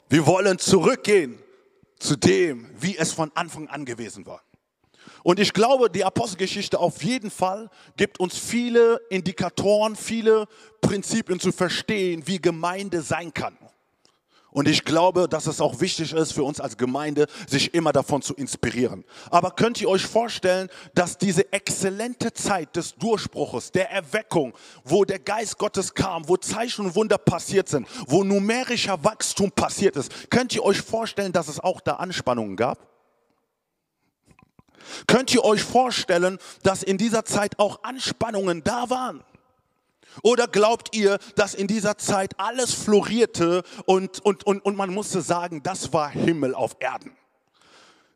[0.10, 1.38] Wir wollen zurückgehen
[2.00, 4.42] zu dem, wie es von Anfang an gewesen war.
[5.24, 10.46] Und ich glaube, die Apostelgeschichte auf jeden Fall gibt uns viele Indikatoren, viele
[10.82, 13.58] Prinzipien zu verstehen, wie Gemeinde sein kann.
[14.52, 18.24] Und ich glaube, dass es auch wichtig ist für uns als Gemeinde, sich immer davon
[18.24, 19.06] zu inspirieren.
[19.30, 24.54] Aber könnt ihr euch vorstellen, dass diese exzellente Zeit des Durchbruches, der Erweckung,
[24.84, 29.96] wo der Geist Gottes kam, wo Zeichen und Wunder passiert sind, wo numerischer Wachstum passiert
[29.96, 32.99] ist, könnt ihr euch vorstellen, dass es auch da Anspannungen gab?
[35.08, 39.24] Könnt ihr euch vorstellen, dass in dieser Zeit auch Anspannungen da waren?
[40.24, 45.22] Oder glaubt ihr, dass in dieser Zeit alles florierte und, und, und, und man musste
[45.22, 47.16] sagen, das war Himmel auf Erden?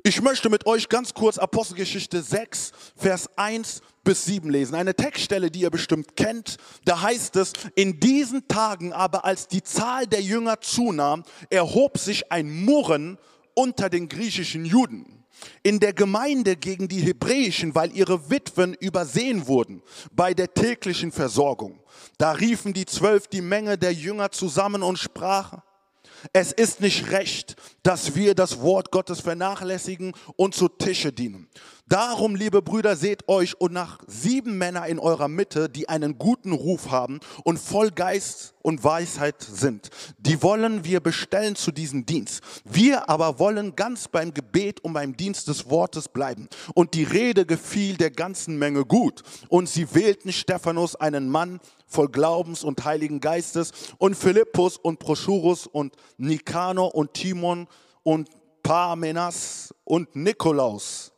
[0.05, 4.75] Ich möchte mit euch ganz kurz Apostelgeschichte 6, Vers 1 bis 7 lesen.
[4.75, 6.57] Eine Textstelle, die ihr bestimmt kennt.
[6.83, 12.33] Da heißt es, in diesen Tagen aber, als die Zahl der Jünger zunahm, erhob sich
[12.33, 13.17] ein Murren
[13.53, 15.22] unter den griechischen Juden
[15.63, 21.79] in der Gemeinde gegen die Hebräischen, weil ihre Witwen übersehen wurden bei der täglichen Versorgung.
[22.17, 25.61] Da riefen die Zwölf die Menge der Jünger zusammen und sprachen,
[26.31, 31.49] es ist nicht recht, dass wir das Wort Gottes vernachlässigen und zu Tische dienen.
[31.85, 36.53] Darum, liebe Brüder, seht euch und nach sieben Männer in eurer Mitte, die einen guten
[36.53, 39.89] Ruf haben und voll Geist und Weisheit sind.
[40.17, 42.41] Die wollen wir bestellen zu diesem Dienst.
[42.63, 46.47] Wir aber wollen ganz beim Gebet und beim Dienst des Wortes bleiben.
[46.73, 49.21] Und die Rede gefiel der ganzen Menge gut.
[49.49, 55.67] Und sie wählten Stephanus, einen Mann voll Glaubens und Heiligen Geistes, und Philippus und Proschurus
[55.67, 57.67] und Nikanor und Timon
[58.03, 58.29] und
[58.63, 61.12] Parmenas und Nikolaus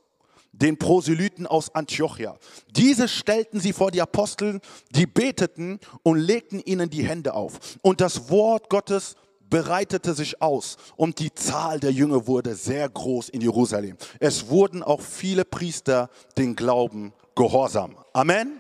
[0.62, 2.38] den Proselyten aus Antiochia.
[2.76, 4.60] Diese stellten sie vor die Apostel,
[4.92, 7.78] die beteten und legten ihnen die Hände auf.
[7.82, 9.16] Und das Wort Gottes
[9.50, 13.98] bereitete sich aus und die Zahl der Jünger wurde sehr groß in Jerusalem.
[14.20, 17.96] Es wurden auch viele Priester den Glauben gehorsam.
[18.14, 18.60] Amen.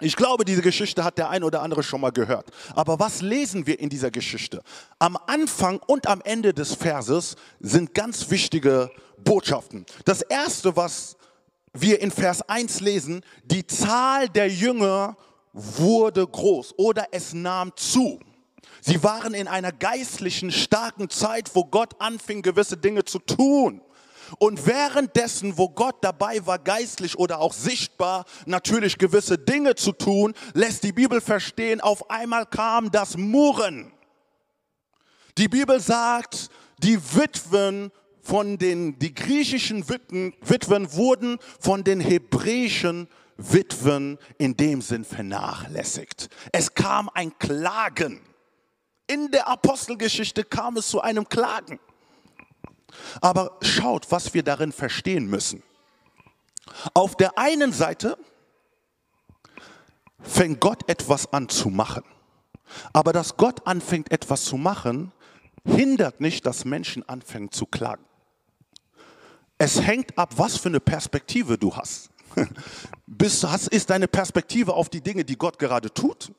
[0.00, 2.50] Ich glaube, diese Geschichte hat der ein oder andere schon mal gehört.
[2.74, 4.62] Aber was lesen wir in dieser Geschichte?
[4.98, 9.86] Am Anfang und am Ende des Verses sind ganz wichtige Botschaften.
[10.04, 11.16] Das erste, was
[11.72, 15.16] wir in Vers 1 lesen, die Zahl der Jünger
[15.52, 18.18] wurde groß oder es nahm zu.
[18.80, 23.80] Sie waren in einer geistlichen, starken Zeit, wo Gott anfing, gewisse Dinge zu tun.
[24.38, 30.34] Und währenddessen, wo Gott dabei war, geistlich oder auch sichtbar natürlich gewisse Dinge zu tun,
[30.54, 33.92] lässt die Bibel verstehen, auf einmal kam das Murren.
[35.38, 37.90] Die Bibel sagt, die Witwen
[38.22, 46.28] von den, die griechischen Witwen, Witwen wurden von den hebräischen Witwen in dem Sinn vernachlässigt.
[46.52, 48.20] Es kam ein Klagen.
[49.06, 51.78] In der Apostelgeschichte kam es zu einem Klagen.
[53.20, 55.62] Aber schaut, was wir darin verstehen müssen.
[56.94, 58.16] Auf der einen Seite
[60.20, 62.04] fängt Gott etwas an zu machen.
[62.92, 65.12] Aber dass Gott anfängt etwas zu machen,
[65.64, 68.04] hindert nicht, dass Menschen anfangen zu klagen.
[69.58, 72.10] Es hängt ab, was für eine Perspektive du hast.
[73.06, 76.32] Bist, ist deine Perspektive auf die Dinge, die Gott gerade tut?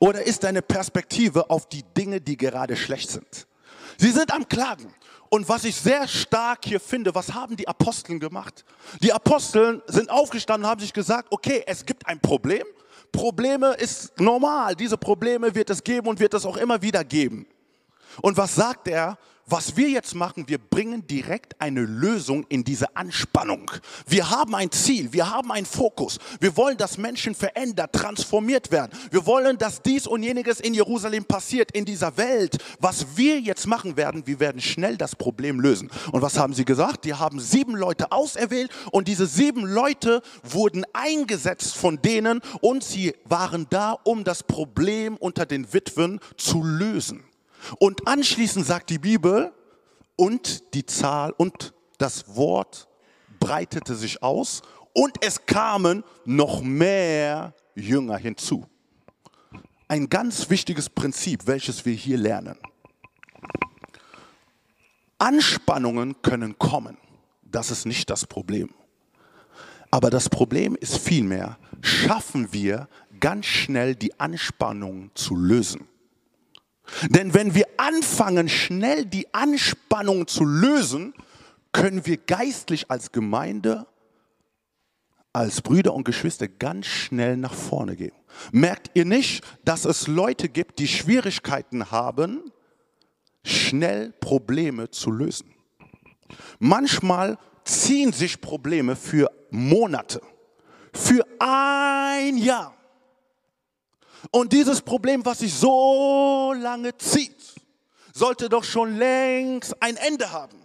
[0.00, 3.46] Oder ist deine Perspektive auf die Dinge, die gerade schlecht sind?
[3.98, 4.92] Sie sind am Klagen.
[5.34, 8.64] Und was ich sehr stark hier finde, was haben die Aposteln gemacht?
[9.02, 12.62] Die Aposteln sind aufgestanden und haben sich gesagt, okay, es gibt ein Problem.
[13.10, 14.76] Probleme ist normal.
[14.76, 17.48] Diese Probleme wird es geben und wird es auch immer wieder geben.
[18.22, 19.18] Und was sagt er?
[19.46, 23.70] Was wir jetzt machen, wir bringen direkt eine Lösung in diese Anspannung.
[24.06, 26.18] Wir haben ein Ziel, wir haben einen Fokus.
[26.40, 28.92] Wir wollen, dass Menschen verändert, transformiert werden.
[29.10, 32.56] Wir wollen, dass dies und jeniges in Jerusalem passiert, in dieser Welt.
[32.80, 35.90] Was wir jetzt machen werden, wir werden schnell das Problem lösen.
[36.12, 37.04] Und was haben sie gesagt?
[37.04, 43.14] Die haben sieben Leute auserwählt und diese sieben Leute wurden eingesetzt von denen und sie
[43.24, 47.24] waren da, um das Problem unter den Witwen zu lösen.
[47.78, 49.52] Und anschließend sagt die Bibel,
[50.16, 52.88] und die Zahl und das Wort
[53.40, 58.66] breitete sich aus und es kamen noch mehr Jünger hinzu.
[59.88, 62.58] Ein ganz wichtiges Prinzip, welches wir hier lernen.
[65.18, 66.96] Anspannungen können kommen.
[67.42, 68.70] Das ist nicht das Problem.
[69.90, 72.88] Aber das Problem ist vielmehr, schaffen wir
[73.20, 75.86] ganz schnell die Anspannung zu lösen.
[77.08, 81.14] Denn wenn wir anfangen, schnell die Anspannung zu lösen,
[81.72, 83.86] können wir geistlich als Gemeinde,
[85.32, 88.14] als Brüder und Geschwister ganz schnell nach vorne gehen.
[88.52, 92.52] Merkt ihr nicht, dass es Leute gibt, die Schwierigkeiten haben,
[93.44, 95.52] schnell Probleme zu lösen?
[96.58, 100.20] Manchmal ziehen sich Probleme für Monate,
[100.92, 102.74] für ein Jahr.
[104.30, 107.54] Und dieses Problem, was sich so lange zieht,
[108.12, 110.64] sollte doch schon längst ein Ende haben.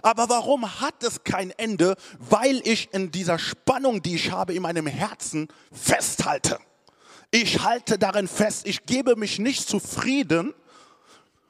[0.00, 1.96] Aber warum hat es kein Ende?
[2.18, 6.58] Weil ich in dieser Spannung, die ich habe in meinem Herzen, festhalte.
[7.30, 10.54] Ich halte darin fest, ich gebe mich nicht zufrieden,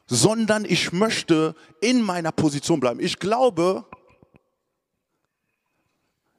[0.06, 3.00] sondern ich möchte in meiner Position bleiben.
[3.00, 3.84] Ich glaube,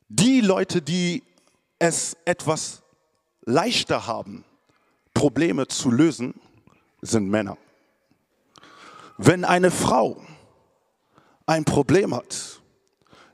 [0.10, 1.24] die Leute, die
[1.80, 2.84] es etwas
[3.42, 4.46] leichter haben,
[5.14, 6.34] Probleme zu lösen,
[7.02, 7.58] sind Männer.
[9.18, 10.22] Wenn eine Frau
[11.46, 12.62] ein Problem hat,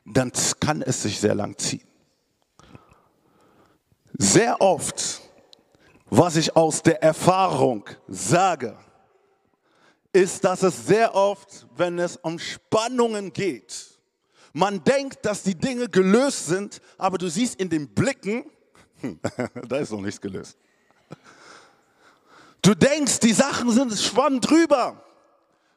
[0.05, 1.87] dann kann es sich sehr lang ziehen.
[4.17, 5.21] Sehr oft,
[6.09, 8.75] was ich aus der Erfahrung sage,
[10.11, 13.99] ist, dass es sehr oft, wenn es um Spannungen geht,
[14.53, 18.45] man denkt, dass die Dinge gelöst sind, aber du siehst in den Blicken,
[19.67, 20.57] da ist noch nichts gelöst.
[22.61, 25.03] Du denkst, die Sachen sind schwamm drüber,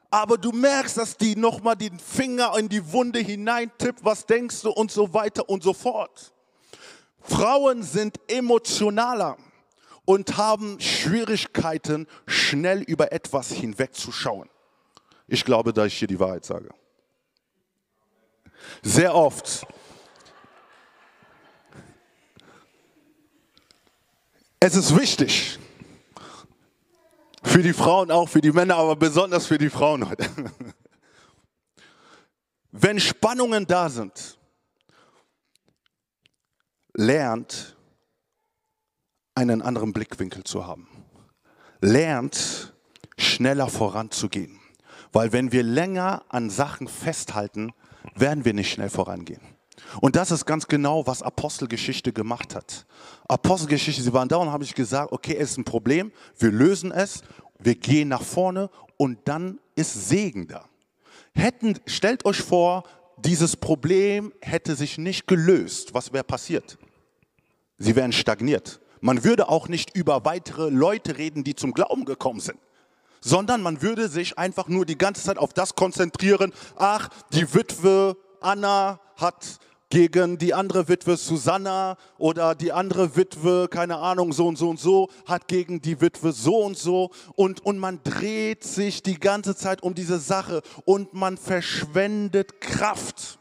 [0.09, 4.71] aber du merkst, dass die nochmal den Finger in die Wunde hineintippt, was denkst du
[4.71, 6.33] und so weiter und so fort.
[7.21, 9.37] Frauen sind emotionaler
[10.05, 14.49] und haben Schwierigkeiten, schnell über etwas hinwegzuschauen.
[15.27, 16.69] Ich glaube, dass ich hier die Wahrheit sage.
[18.81, 19.65] Sehr oft.
[24.59, 25.59] Es ist wichtig,
[27.43, 30.25] für die Frauen auch, für die Männer, aber besonders für die Frauen heute.
[32.71, 34.39] Wenn Spannungen da sind,
[36.93, 37.77] lernt
[39.35, 40.87] einen anderen Blickwinkel zu haben.
[41.81, 42.73] Lernt
[43.17, 44.59] schneller voranzugehen.
[45.11, 47.73] Weil wenn wir länger an Sachen festhalten,
[48.15, 49.41] werden wir nicht schnell vorangehen.
[50.01, 52.85] Und das ist ganz genau, was Apostelgeschichte gemacht hat.
[53.27, 56.91] Apostelgeschichte, sie waren da und haben sich gesagt, okay, es ist ein Problem, wir lösen
[56.91, 57.21] es,
[57.59, 60.65] wir gehen nach vorne und dann ist Segen da.
[61.33, 62.83] Hätten, stellt euch vor,
[63.17, 65.93] dieses Problem hätte sich nicht gelöst.
[65.93, 66.77] Was wäre passiert?
[67.77, 68.79] Sie wären stagniert.
[69.01, 72.59] Man würde auch nicht über weitere Leute reden, die zum Glauben gekommen sind
[73.23, 78.17] sondern man würde sich einfach nur die ganze Zeit auf das konzentrieren, ach, die Witwe
[78.41, 79.59] Anna hat
[79.93, 84.79] gegen die andere Witwe Susanna oder die andere Witwe, keine Ahnung, so und so und
[84.79, 89.55] so, hat gegen die Witwe so und so und, und man dreht sich die ganze
[89.55, 93.37] Zeit um diese Sache und man verschwendet Kraft.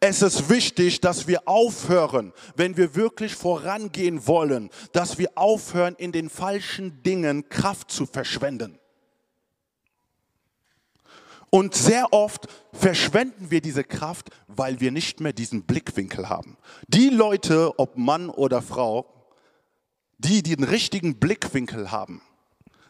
[0.00, 6.12] Es ist wichtig, dass wir aufhören, wenn wir wirklich vorangehen wollen, dass wir aufhören, in
[6.12, 8.78] den falschen Dingen Kraft zu verschwenden.
[11.56, 16.58] Und sehr oft verschwenden wir diese Kraft, weil wir nicht mehr diesen Blickwinkel haben.
[16.86, 19.06] Die Leute, ob Mann oder Frau,
[20.18, 22.20] die den richtigen Blickwinkel haben,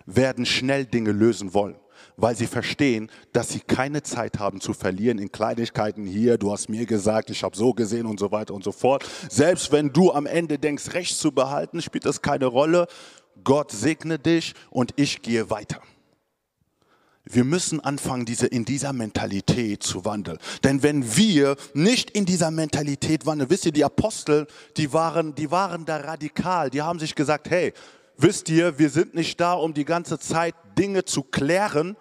[0.05, 1.77] werden schnell Dinge lösen wollen,
[2.17, 6.69] weil sie verstehen, dass sie keine Zeit haben zu verlieren in Kleinigkeiten hier, du hast
[6.69, 9.09] mir gesagt, ich habe so gesehen und so weiter und so fort.
[9.31, 12.89] Selbst wenn du am Ende denkst, Recht zu behalten, spielt das keine Rolle.
[13.45, 15.81] Gott segne dich und ich gehe weiter.
[17.29, 20.39] Wir müssen anfangen, diese, in dieser Mentalität zu wandeln.
[20.63, 24.47] Denn wenn wir nicht in dieser Mentalität wandeln, wisst ihr, die Apostel,
[24.77, 26.71] die waren, die waren da radikal.
[26.71, 27.73] Die haben sich gesagt, hey,
[28.17, 31.97] wisst ihr, wir sind nicht da, um die ganze Zeit Dinge zu klären.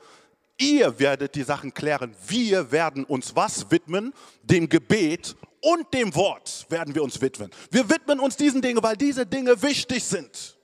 [0.60, 2.16] Ihr werdet die Sachen klären.
[2.28, 4.14] Wir werden uns was widmen?
[4.44, 7.50] Dem Gebet und dem Wort werden wir uns widmen.
[7.72, 10.55] Wir widmen uns diesen Dingen, weil diese Dinge wichtig sind.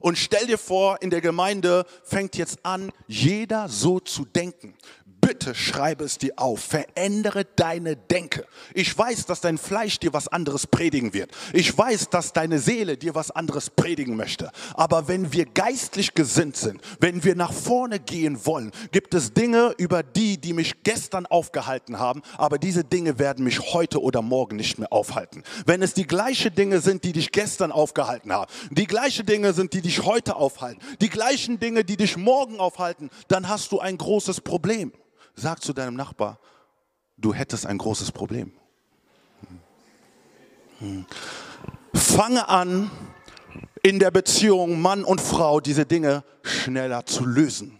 [0.00, 4.74] Und stell dir vor, in der Gemeinde fängt jetzt an, jeder so zu denken.
[5.30, 6.58] Bitte schreibe es dir auf.
[6.58, 8.44] Verändere deine Denke.
[8.74, 11.30] Ich weiß, dass dein Fleisch dir was anderes predigen wird.
[11.52, 14.50] Ich weiß, dass deine Seele dir was anderes predigen möchte.
[14.74, 19.72] Aber wenn wir geistlich gesinnt sind, wenn wir nach vorne gehen wollen, gibt es Dinge
[19.78, 24.56] über die, die mich gestern aufgehalten haben, aber diese Dinge werden mich heute oder morgen
[24.56, 25.44] nicht mehr aufhalten.
[25.64, 29.74] Wenn es die gleichen Dinge sind, die dich gestern aufgehalten haben, die gleichen Dinge sind,
[29.74, 33.96] die dich heute aufhalten, die gleichen Dinge, die dich morgen aufhalten, dann hast du ein
[33.96, 34.92] großes Problem.
[35.40, 36.38] Sag zu deinem Nachbar,
[37.16, 38.52] du hättest ein großes Problem.
[41.94, 42.90] Fange an,
[43.82, 47.78] in der Beziehung Mann und Frau diese Dinge schneller zu lösen.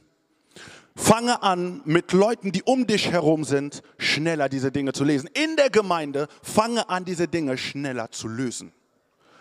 [0.97, 5.29] Fange an, mit Leuten, die um dich herum sind, schneller diese Dinge zu lesen.
[5.35, 8.73] In der Gemeinde fange an, diese Dinge schneller zu lösen.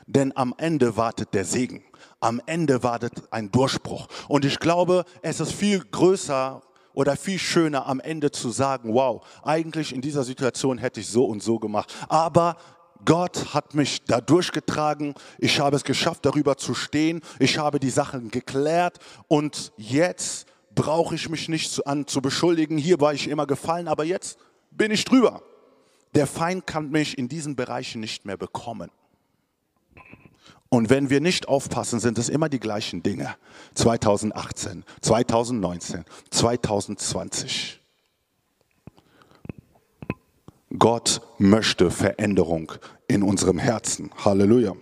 [0.08, 1.86] Denn am Ende wartet der Segen.
[2.20, 4.08] Am Ende wartet ein Durchbruch.
[4.28, 6.62] Und ich glaube, es ist viel größer
[7.00, 11.24] oder viel schöner am Ende zu sagen, wow, eigentlich in dieser Situation hätte ich so
[11.24, 11.96] und so gemacht.
[12.10, 12.58] Aber
[13.06, 15.14] Gott hat mich da durchgetragen.
[15.38, 17.22] Ich habe es geschafft, darüber zu stehen.
[17.40, 20.46] Ich habe die Sachen geklärt und jetzt
[20.76, 22.78] brauche ich mich nicht zu, an zu beschuldigen.
[22.78, 24.38] Hier war ich immer gefallen, aber jetzt
[24.70, 25.42] bin ich drüber.
[26.16, 28.92] Der Feind kann mich in diesen Bereichen nicht mehr bekommen.
[30.70, 33.36] Und wenn wir nicht aufpassen, sind es immer die gleichen Dinge.
[33.74, 37.82] 2018, 2019, 2020.
[40.78, 42.72] Gott möchte Veränderung
[43.08, 44.12] in unserem Herzen.
[44.24, 44.76] Halleluja.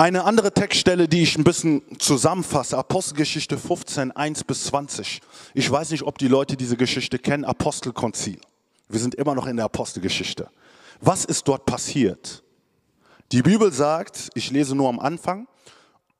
[0.00, 5.20] Eine andere Textstelle, die ich ein bisschen zusammenfasse, Apostelgeschichte 15, 1 bis 20.
[5.54, 8.38] Ich weiß nicht, ob die Leute diese Geschichte kennen, Apostelkonzil.
[8.88, 10.50] Wir sind immer noch in der Apostelgeschichte.
[11.00, 12.44] Was ist dort passiert?
[13.32, 15.48] Die Bibel sagt, ich lese nur am Anfang,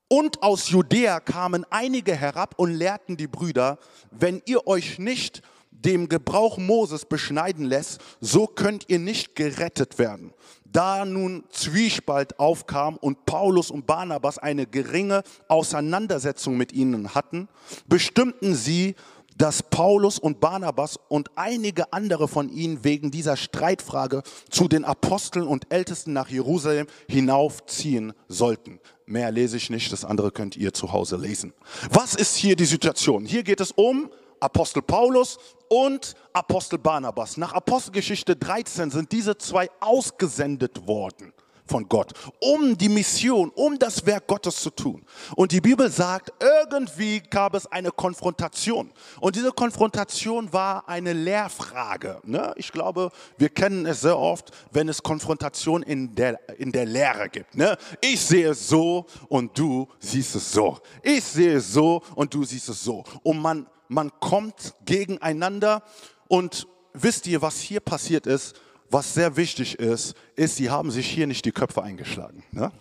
[0.09, 3.79] und aus Judäa kamen einige herab und lehrten die Brüder,
[4.11, 10.35] wenn ihr euch nicht dem Gebrauch Moses beschneiden lässt, so könnt ihr nicht gerettet werden.
[10.73, 17.49] Da nun Zwiespalt aufkam und Paulus und Barnabas eine geringe Auseinandersetzung mit ihnen hatten,
[17.87, 18.95] bestimmten sie,
[19.39, 25.47] dass Paulus und Barnabas und einige andere von ihnen wegen dieser Streitfrage zu den Aposteln
[25.47, 28.81] und Ältesten nach Jerusalem hinaufziehen sollten.
[29.07, 31.55] Mehr lese ich nicht, das andere könnt ihr zu Hause lesen.
[31.91, 33.25] Was ist hier die Situation?
[33.25, 34.11] Hier geht es um
[34.41, 37.37] Apostel Paulus und Apostel Barnabas.
[37.37, 41.33] Nach Apostelgeschichte 13 sind diese zwei ausgesendet worden
[41.69, 45.05] von Gott, um die Mission, um das Werk Gottes zu tun.
[45.37, 48.91] Und die Bibel sagt, irgendwie gab es eine Konfrontation.
[49.21, 52.21] Und diese Konfrontation war eine Lehrfrage.
[52.25, 52.53] Ne?
[52.57, 57.29] Ich glaube, wir kennen es sehr oft, wenn es Konfrontation in der, in der Lehre
[57.29, 57.55] gibt.
[57.55, 57.77] Ne?
[58.01, 60.79] Ich sehe es so und du siehst es so.
[61.03, 63.05] Ich sehe es so und du siehst es so.
[63.23, 65.83] Und man man kommt gegeneinander
[66.29, 68.55] und wisst ihr, was hier passiert ist,
[68.91, 72.43] was sehr wichtig ist, ist, sie haben sich hier nicht die Köpfe eingeschlagen.
[72.53, 72.73] Ne?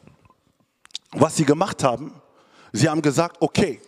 [1.12, 2.14] Was sie gemacht haben,
[2.72, 3.82] sie haben gesagt, okay,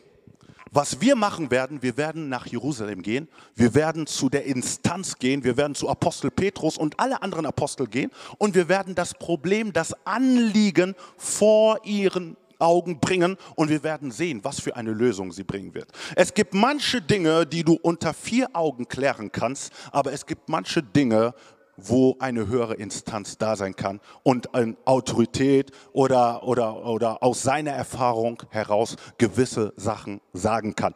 [0.72, 5.44] was wir machen werden, wir werden nach Jerusalem gehen, wir werden zu der Instanz gehen,
[5.44, 9.74] wir werden zu Apostel Petrus und alle anderen Apostel gehen und wir werden das Problem,
[9.74, 15.44] das Anliegen vor ihren Augen bringen und wir werden sehen, was für eine Lösung sie
[15.44, 15.92] bringen wird.
[16.16, 20.84] Es gibt manche Dinge, die du unter vier Augen klären kannst, aber es gibt manche
[20.84, 21.34] Dinge,
[21.78, 27.72] wo eine höhere Instanz da sein kann und eine Autorität oder, oder, oder aus seiner
[27.72, 30.94] Erfahrung heraus gewisse Sachen sagen kann.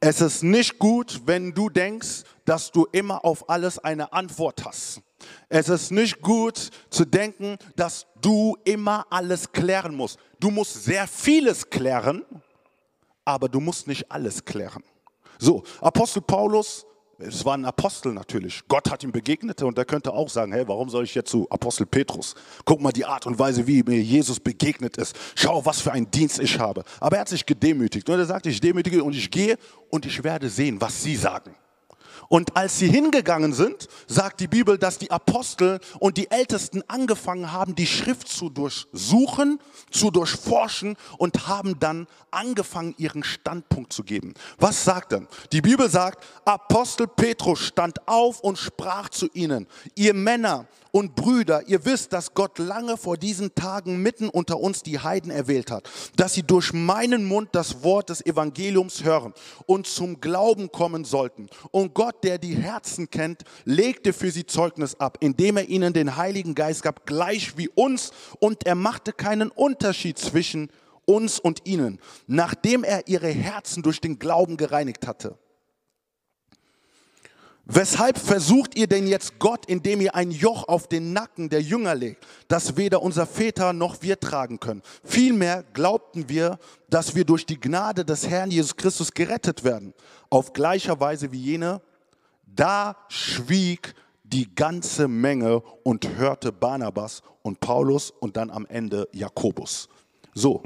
[0.00, 5.00] Es ist nicht gut, wenn du denkst, dass du immer auf alles eine Antwort hast.
[5.48, 10.18] Es ist nicht gut zu denken, dass du immer alles klären musst.
[10.40, 12.24] Du musst sehr vieles klären,
[13.24, 14.82] aber du musst nicht alles klären.
[15.38, 16.86] So, Apostel Paulus,
[17.18, 18.62] es war ein Apostel natürlich.
[18.68, 21.48] Gott hat ihm begegnet und er könnte auch sagen, hey, warum soll ich jetzt zu
[21.50, 22.34] Apostel Petrus?
[22.64, 25.16] Guck mal die Art und Weise, wie mir Jesus begegnet ist.
[25.34, 26.84] Schau, was für einen Dienst ich habe.
[27.00, 29.56] Aber er hat sich gedemütigt und er sagt, ich demütige und ich gehe
[29.88, 31.56] und ich werde sehen, was sie sagen.
[32.28, 37.52] Und als sie hingegangen sind, sagt die Bibel, dass die Apostel und die Ältesten angefangen
[37.52, 39.60] haben, die Schrift zu durchsuchen,
[39.90, 44.34] zu durchforschen und haben dann angefangen, ihren Standpunkt zu geben.
[44.58, 45.26] Was sagt er?
[45.52, 50.66] Die Bibel sagt, Apostel Petrus stand auf und sprach zu ihnen, ihr Männer
[50.96, 55.30] und Brüder, ihr wisst, dass Gott lange vor diesen Tagen mitten unter uns die Heiden
[55.30, 59.34] erwählt hat, dass sie durch meinen Mund das Wort des Evangeliums hören
[59.66, 61.48] und zum Glauben kommen sollten.
[61.70, 66.16] Und Gott, der die Herzen kennt, legte für sie Zeugnis ab, indem er ihnen den
[66.16, 70.70] Heiligen Geist gab, gleich wie uns, und er machte keinen Unterschied zwischen
[71.04, 75.36] uns und ihnen, nachdem er ihre Herzen durch den Glauben gereinigt hatte.
[77.68, 81.96] Weshalb versucht ihr denn jetzt Gott, indem ihr ein Joch auf den Nacken der Jünger
[81.96, 84.82] legt, das weder unser Väter noch wir tragen können?
[85.02, 89.94] Vielmehr glaubten wir, dass wir durch die Gnade des Herrn Jesus Christus gerettet werden,
[90.30, 91.82] auf gleicher Weise wie jene.
[92.46, 99.88] Da schwieg die ganze Menge und hörte Barnabas und Paulus und dann am Ende Jakobus.
[100.34, 100.62] So,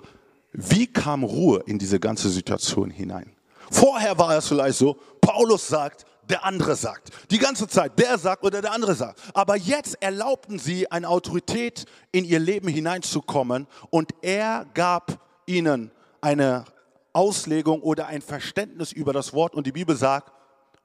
[0.53, 3.33] wie kam Ruhe in diese ganze Situation hinein?
[3.71, 7.11] Vorher war es vielleicht so, Paulus sagt, der andere sagt.
[7.31, 9.21] Die ganze Zeit, der sagt oder der andere sagt.
[9.35, 16.65] Aber jetzt erlaubten sie, eine Autorität in ihr Leben hineinzukommen und er gab ihnen eine
[17.13, 20.33] Auslegung oder ein Verständnis über das Wort und die Bibel sagt,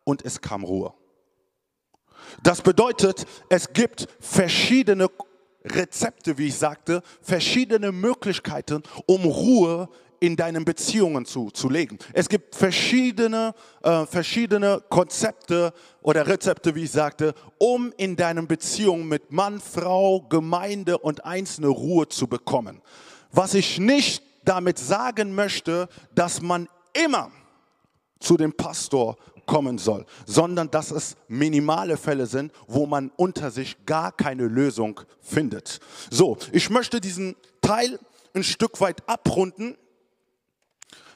[0.03, 0.93] und es kam Ruhe.
[2.43, 5.09] Das bedeutet, es gibt verschiedene
[5.63, 9.89] Rezepte, wie ich sagte, verschiedene Möglichkeiten, um Ruhe
[10.19, 11.97] in deinen Beziehungen zu, zu legen.
[12.13, 13.53] Es gibt verschiedene,
[13.83, 20.21] äh, verschiedene Konzepte oder Rezepte, wie ich sagte, um in deinen Beziehungen mit Mann, Frau,
[20.21, 22.81] Gemeinde und einzelne Ruhe zu bekommen.
[23.31, 27.31] Was ich nicht damit sagen möchte, dass man immer
[28.19, 33.85] zu dem Pastor kommen soll, sondern dass es minimale Fälle sind, wo man unter sich
[33.85, 35.79] gar keine Lösung findet.
[36.09, 37.99] So, ich möchte diesen Teil
[38.33, 39.77] ein Stück weit abrunden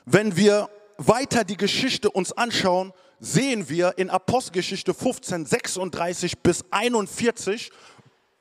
[0.06, 7.72] wenn wir weiter die Geschichte uns anschauen, sehen wir in Apostelgeschichte 15, 36 bis 41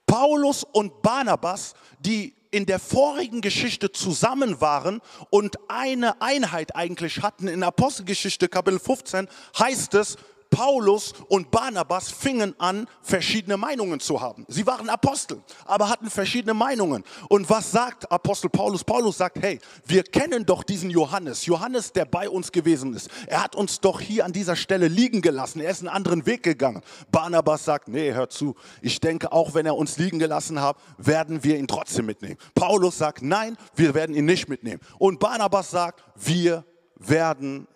[0.07, 5.01] Paulus und Barnabas, die in der vorigen Geschichte zusammen waren
[5.31, 7.49] und eine Einheit eigentlich hatten.
[7.49, 9.29] In Apostelgeschichte Kapitel 15
[9.59, 10.17] heißt es,
[10.51, 14.45] Paulus und Barnabas fingen an, verschiedene Meinungen zu haben.
[14.49, 17.05] Sie waren Apostel, aber hatten verschiedene Meinungen.
[17.29, 18.85] Und was sagt Apostel Paulus?
[18.85, 21.47] Paulus sagt, hey, wir kennen doch diesen Johannes.
[21.47, 23.09] Johannes, der bei uns gewesen ist.
[23.27, 25.61] Er hat uns doch hier an dieser Stelle liegen gelassen.
[25.61, 26.83] Er ist einen anderen Weg gegangen.
[27.11, 28.55] Barnabas sagt, nee, hör zu.
[28.83, 32.39] Ich denke, auch wenn er uns liegen gelassen hat, werden wir ihn trotzdem mitnehmen.
[32.55, 34.81] Paulus sagt, nein, wir werden ihn nicht mitnehmen.
[34.99, 36.65] Und Barnabas sagt, wir
[36.97, 37.69] werden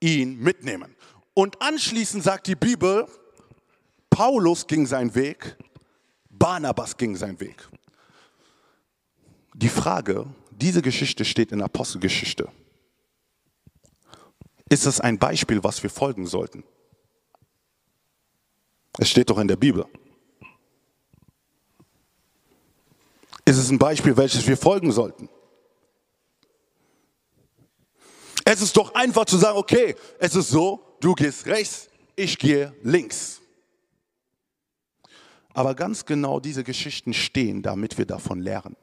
[0.00, 0.94] ihn mitnehmen.
[1.38, 3.06] Und anschließend sagt die Bibel,
[4.10, 5.56] Paulus ging seinen Weg,
[6.28, 7.68] Barnabas ging seinen Weg.
[9.54, 12.50] Die Frage, diese Geschichte steht in Apostelgeschichte.
[14.68, 16.64] Ist es ein Beispiel, was wir folgen sollten?
[18.98, 19.86] Es steht doch in der Bibel.
[23.44, 25.28] Ist es ein Beispiel, welches wir folgen sollten?
[28.44, 32.74] Es ist doch einfach zu sagen, okay, es ist so, du gehst rechts, ich gehe
[32.82, 33.40] links.
[35.54, 38.76] Aber ganz genau diese Geschichten stehen, damit wir davon lernen,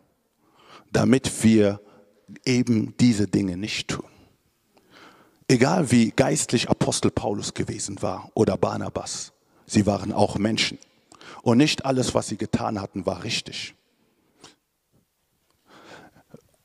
[0.91, 1.79] damit wir
[2.43, 4.09] eben diese Dinge nicht tun.
[5.47, 9.31] Egal wie geistlich Apostel Paulus gewesen war oder Barnabas,
[9.65, 10.79] sie waren auch Menschen.
[11.43, 13.75] Und nicht alles, was sie getan hatten, war richtig.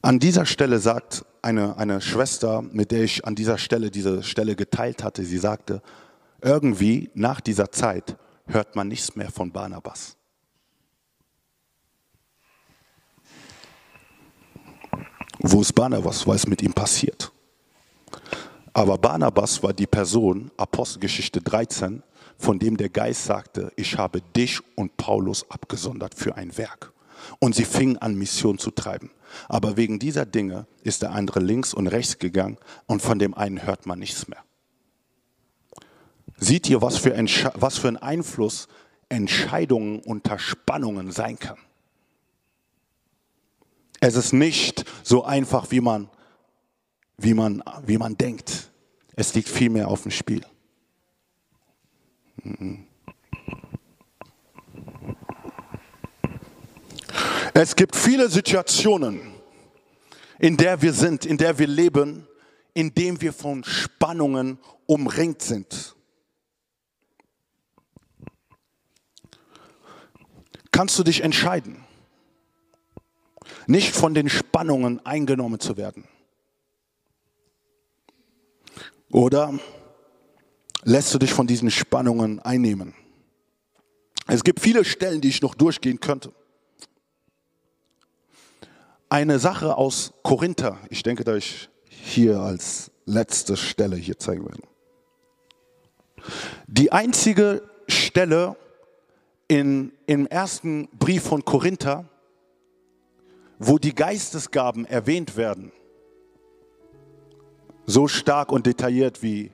[0.02, 4.56] An dieser Stelle sagt eine, eine Schwester, mit der ich an dieser Stelle diese Stelle
[4.56, 5.82] geteilt hatte, sie sagte,
[6.42, 8.16] irgendwie nach dieser Zeit
[8.46, 10.16] hört man nichts mehr von Barnabas.
[15.38, 16.26] Wo ist Barnabas?
[16.26, 17.32] Was ist mit ihm passiert?
[18.72, 22.02] Aber Barnabas war die Person, Apostelgeschichte 13,
[22.36, 26.92] von dem der Geist sagte, ich habe dich und Paulus abgesondert für ein Werk.
[27.38, 29.10] Und sie fingen an, Mission zu treiben.
[29.48, 33.62] Aber wegen dieser Dinge ist der andere links und rechts gegangen und von dem einen
[33.62, 34.42] hört man nichts mehr.
[36.36, 37.14] Seht ihr, was für,
[37.54, 38.68] was für ein Einfluss
[39.08, 41.58] Entscheidungen unter Spannungen sein kann?
[44.00, 46.08] Es ist nicht so einfach, wie man,
[47.18, 48.70] wie man, wie man denkt.
[49.14, 50.44] Es liegt viel mehr auf dem Spiel.
[52.42, 52.86] Mhm.
[57.62, 59.34] Es gibt viele Situationen,
[60.38, 62.26] in der wir sind, in der wir leben,
[62.72, 65.94] in denen wir von Spannungen umringt sind.
[70.72, 71.84] Kannst du dich entscheiden,
[73.66, 76.04] nicht von den Spannungen eingenommen zu werden?
[79.10, 79.52] Oder
[80.84, 82.94] lässt du dich von diesen Spannungen einnehmen?
[84.26, 86.32] Es gibt viele Stellen, die ich noch durchgehen könnte.
[89.12, 94.62] Eine Sache aus Korinther, ich denke, da ich hier als letzte Stelle hier zeigen werde.
[96.68, 98.54] Die einzige Stelle
[99.48, 102.08] in, im ersten Brief von Korinther,
[103.58, 105.72] wo die Geistesgaben erwähnt werden,
[107.86, 109.50] so stark und detailliert wie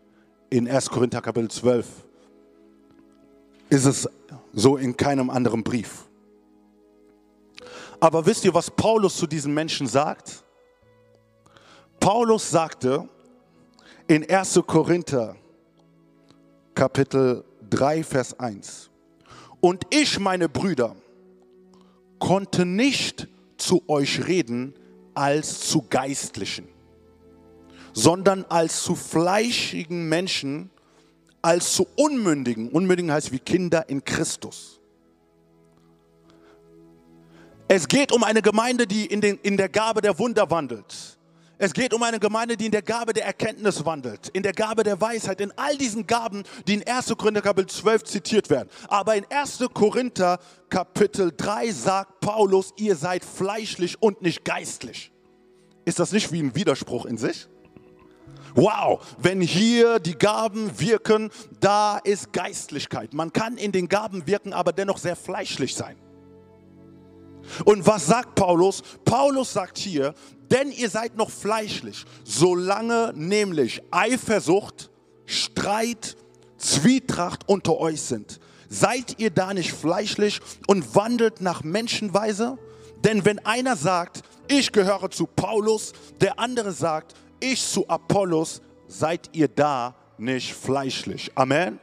[0.51, 1.87] in 1 Korinther Kapitel 12,
[3.71, 4.07] ist es
[4.53, 6.05] so in keinem anderen Brief.
[8.07, 10.45] Aber wisst ihr, was Paulus zu diesen Menschen sagt?
[11.99, 13.09] Paulus sagte
[14.07, 14.61] in 1.
[14.65, 15.35] Korinther
[16.73, 18.91] Kapitel 3, Vers 1,
[19.59, 20.95] und ich, meine Brüder,
[22.21, 23.27] konnte nicht
[23.57, 24.75] zu euch reden
[25.15, 26.69] als zu Geistlichen,
[27.93, 30.71] sondern als zu fleischigen Menschen,
[31.43, 32.69] als zu Unmündigen.
[32.69, 34.76] Unmündigen heißt wie Kinder in Christus.
[37.69, 41.19] Es geht um eine Gemeinde, die in, den, in der Gabe der Wunder wandelt.
[41.59, 44.85] Es geht um eine Gemeinde, die in der Gabe der Erkenntnis wandelt, in der Gabe
[44.85, 47.15] der Weisheit, in all diesen Gaben, die in 1.
[47.17, 48.69] Korinther Kapitel 12 zitiert werden.
[48.89, 49.65] Aber in 1.
[49.73, 50.39] Korinther
[50.69, 55.11] Kapitel 3 sagt Paulus, ihr seid fleischlich und nicht geistlich.
[55.87, 57.49] Ist das nicht wie ein Widerspruch in sich?
[58.55, 63.13] Wow, wenn hier die Gaben wirken, da ist Geistlichkeit.
[63.13, 65.97] Man kann in den Gaben wirken, aber dennoch sehr fleischlich sein.
[67.65, 68.83] Und was sagt Paulus?
[69.05, 70.15] Paulus sagt hier,
[70.51, 74.91] denn ihr seid noch fleischlich, solange nämlich Eifersucht,
[75.25, 76.17] Streit,
[76.59, 78.41] Zwietracht unter euch sind.
[78.69, 82.59] Seid ihr da nicht fleischlich und wandelt nach Menschenweise?
[83.05, 89.31] Denn wenn einer sagt, ich gehöre zu Paulus, der andere sagt, ich zu Apollos, seid
[89.33, 91.31] ihr da nicht fleischlich.
[91.35, 91.79] Amen.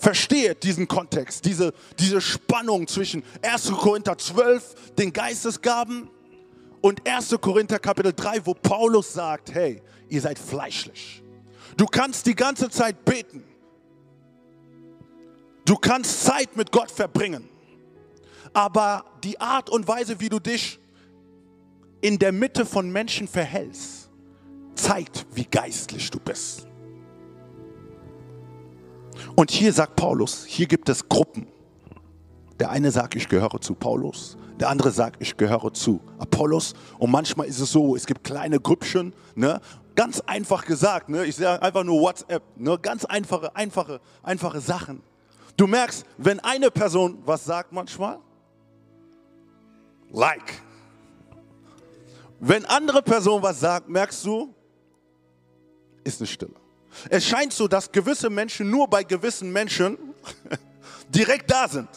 [0.00, 3.70] Versteht diesen Kontext, diese, diese Spannung zwischen 1.
[3.72, 6.10] Korinther 12, den Geistesgaben,
[6.80, 7.36] und 1.
[7.40, 11.22] Korinther Kapitel 3, wo Paulus sagt, hey, ihr seid fleischlich.
[11.76, 13.44] Du kannst die ganze Zeit beten.
[15.64, 17.48] Du kannst Zeit mit Gott verbringen.
[18.52, 20.80] Aber die Art und Weise, wie du dich
[22.00, 24.08] in der Mitte von Menschen verhältst,
[24.74, 26.66] zeigt, wie geistlich du bist.
[29.36, 31.46] Und hier sagt Paulus, hier gibt es Gruppen.
[32.58, 36.74] Der eine sagt, ich gehöre zu Paulus, der andere sagt, ich gehöre zu Apollos.
[36.98, 39.60] Und manchmal ist es so, es gibt kleine Grüppchen, ne?
[39.94, 41.24] ganz einfach gesagt, ne?
[41.24, 42.78] ich sage einfach nur WhatsApp, ne?
[42.78, 45.02] ganz einfache, einfache, einfache Sachen.
[45.56, 48.18] Du merkst, wenn eine Person was sagt manchmal,
[50.10, 50.62] like.
[52.38, 54.54] Wenn andere Person was sagt, merkst du,
[56.04, 56.59] ist eine Stille.
[57.08, 59.96] Es scheint so, dass gewisse Menschen nur bei gewissen Menschen
[61.08, 61.88] direkt da sind.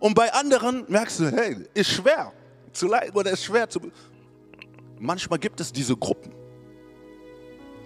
[0.00, 2.32] Und bei anderen merkst du, hey, ist schwer
[2.72, 3.80] zu leiden oder ist schwer zu.
[4.98, 6.32] Manchmal gibt es diese Gruppen.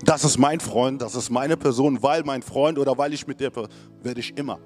[0.04, 3.40] Das ist mein Freund, das ist meine Person, weil mein Freund oder weil ich mit
[3.40, 3.50] der
[4.02, 4.60] werde ich immer.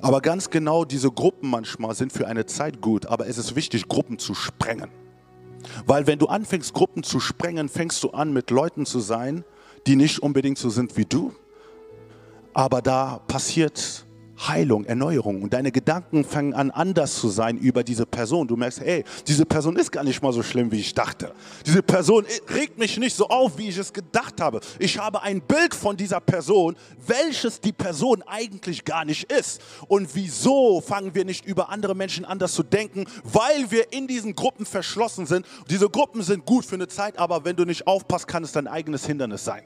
[0.00, 3.88] Aber ganz genau diese Gruppen manchmal sind für eine Zeit gut, aber es ist wichtig,
[3.88, 4.90] Gruppen zu sprengen.
[5.86, 9.44] Weil wenn du anfängst, Gruppen zu sprengen, fängst du an, mit Leuten zu sein,
[9.86, 11.32] die nicht unbedingt so sind wie du.
[12.52, 14.06] Aber da passiert
[14.38, 18.46] Heilung, Erneuerung und deine Gedanken fangen an anders zu sein über diese Person.
[18.46, 21.32] Du merkst, hey, diese Person ist gar nicht mal so schlimm, wie ich dachte.
[21.64, 24.60] Diese Person regt mich nicht so auf, wie ich es gedacht habe.
[24.78, 26.76] Ich habe ein Bild von dieser Person,
[27.06, 29.60] welches die Person eigentlich gar nicht ist.
[29.88, 33.06] Und wieso fangen wir nicht über andere Menschen anders zu denken?
[33.24, 35.46] Weil wir in diesen Gruppen verschlossen sind.
[35.70, 38.66] Diese Gruppen sind gut für eine Zeit, aber wenn du nicht aufpasst, kann es dein
[38.66, 39.62] eigenes Hindernis sein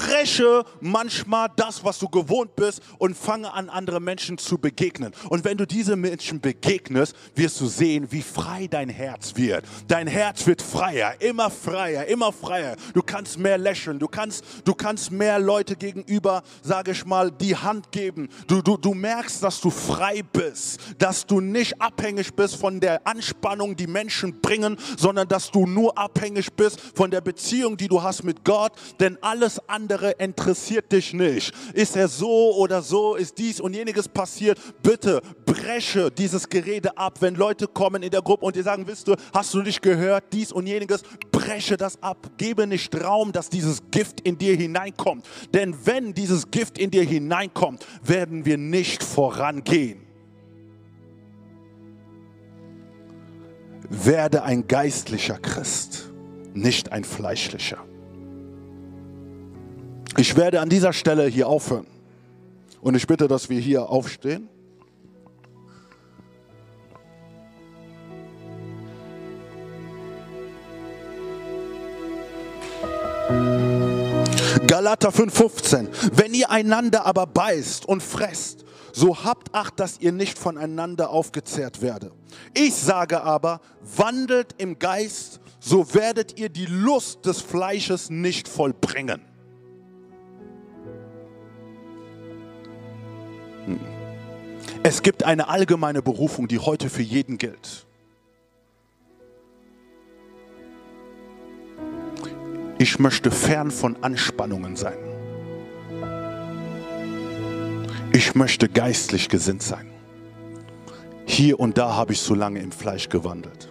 [0.00, 5.12] breche manchmal das, was du gewohnt bist und fange an, andere Menschen zu begegnen.
[5.28, 9.64] Und wenn du diese Menschen begegnest, wirst du sehen, wie frei dein Herz wird.
[9.88, 12.76] Dein Herz wird freier, immer freier, immer freier.
[12.94, 17.54] Du kannst mehr lächeln, du kannst, du kannst mehr Leute gegenüber, sage ich mal, die
[17.54, 18.28] Hand geben.
[18.46, 23.06] Du, du, du merkst, dass du frei bist, dass du nicht abhängig bist von der
[23.06, 28.02] Anspannung, die Menschen bringen, sondern dass du nur abhängig bist von der Beziehung, die du
[28.02, 28.72] hast mit Gott.
[28.98, 31.52] Denn alles andere andere interessiert dich nicht.
[31.74, 34.58] Ist er so oder so, ist dies und jeniges passiert.
[34.82, 39.08] Bitte breche dieses Gerede ab, wenn Leute kommen in der Gruppe und dir sagen, wisst
[39.08, 42.30] du, hast du nicht gehört, dies und jeniges, breche das ab.
[42.36, 45.26] Gebe nicht Raum, dass dieses Gift in dir hineinkommt.
[45.52, 50.06] Denn wenn dieses Gift in dir hineinkommt, werden wir nicht vorangehen.
[53.88, 56.12] Werde ein geistlicher Christ,
[56.54, 57.89] nicht ein fleischlicher.
[60.16, 61.86] Ich werde an dieser Stelle hier aufhören.
[62.80, 64.48] Und ich bitte, dass wir hier aufstehen.
[74.66, 75.88] Galater 5,15.
[76.12, 81.82] Wenn ihr einander aber beißt und fresst, so habt Acht, dass ihr nicht voneinander aufgezehrt
[81.82, 82.12] werde.
[82.54, 83.60] Ich sage aber,
[83.96, 89.29] wandelt im Geist, so werdet ihr die Lust des Fleisches nicht vollbringen.
[94.82, 97.86] Es gibt eine allgemeine Berufung, die heute für jeden gilt.
[102.78, 104.96] Ich möchte fern von Anspannungen sein.
[108.12, 109.86] Ich möchte geistlich gesinnt sein.
[111.26, 113.70] Hier und da habe ich so lange im Fleisch gewandelt.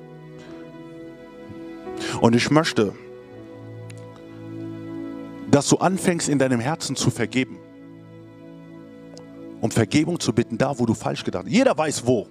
[2.21, 2.93] Und ich möchte,
[5.51, 7.57] dass du anfängst in deinem Herzen zu vergeben.
[9.61, 11.51] Um Vergebung zu bitten, da wo du falsch gedacht hast.
[11.51, 12.27] Jeder weiß wo.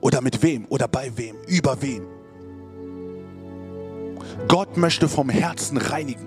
[0.00, 0.66] Oder mit wem.
[0.68, 1.36] Oder bei wem.
[1.46, 2.02] Über wen.
[4.48, 6.26] Gott möchte vom Herzen reinigen.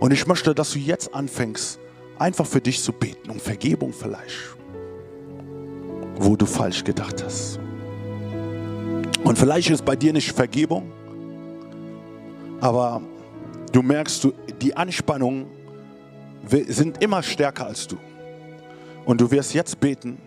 [0.00, 1.80] Und ich möchte, dass du jetzt anfängst,
[2.18, 4.56] einfach für dich zu beten, um Vergebung vielleicht,
[6.16, 7.58] wo du falsch gedacht hast.
[9.24, 10.92] Und vielleicht ist bei dir nicht Vergebung,
[12.60, 13.02] aber
[13.72, 14.28] du merkst,
[14.60, 15.46] die Anspannungen
[16.68, 17.96] sind immer stärker als du.
[19.08, 20.18] Und du wirst jetzt beten,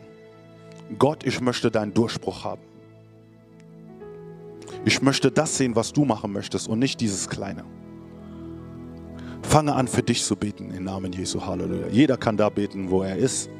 [0.98, 2.64] Gott, ich möchte deinen Durchbruch haben.
[4.86, 7.64] Ich möchte das sehen, was du machen möchtest und nicht dieses Kleine.
[9.44, 11.46] Fange an, für dich zu beten im Namen Jesu.
[11.46, 11.90] Halleluja.
[11.92, 13.52] Jeder kann da beten, wo er ist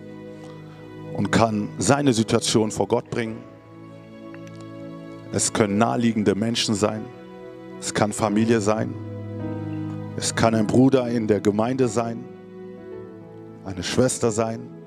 [1.14, 3.38] und kann seine Situation vor Gott bringen.
[5.32, 7.06] Es können naheliegende Menschen sein.
[7.80, 8.92] Es kann Familie sein.
[10.18, 12.24] Es kann ein Bruder in der Gemeinde sein.
[13.66, 14.81] Eine Schwester sein.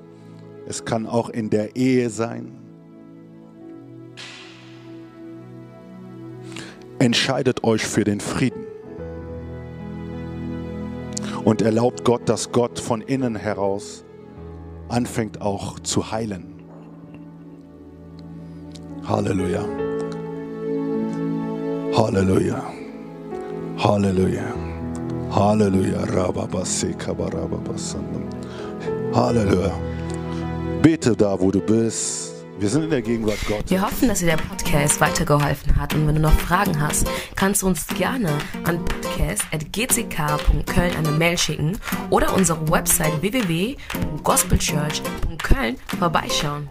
[0.67, 2.65] Es kann auch in der Ehe sein.
[7.05, 8.65] entscheidet euch für den Frieden.
[11.45, 14.05] Und erlaubt Gott, dass Gott von innen heraus
[14.89, 16.55] anfängt auch zu heilen.
[19.07, 19.65] Halleluja.
[21.95, 22.63] Halleluja.
[23.77, 24.43] Halleluja.
[25.31, 26.07] Halleluja.
[29.15, 29.94] Halleluja.
[30.85, 32.35] Bete da, wo du bist.
[32.59, 33.71] Wir sind in der Gegenwart Gottes.
[33.71, 35.95] Wir hoffen, dass dir der Podcast weitergeholfen hat.
[35.95, 37.07] Und wenn du noch Fragen hast,
[37.37, 38.29] kannst du uns gerne
[38.65, 41.79] an podcast.gck.köln eine Mail schicken
[42.11, 46.69] oder unsere Website www.gospelchurch.köln vorbeischauen.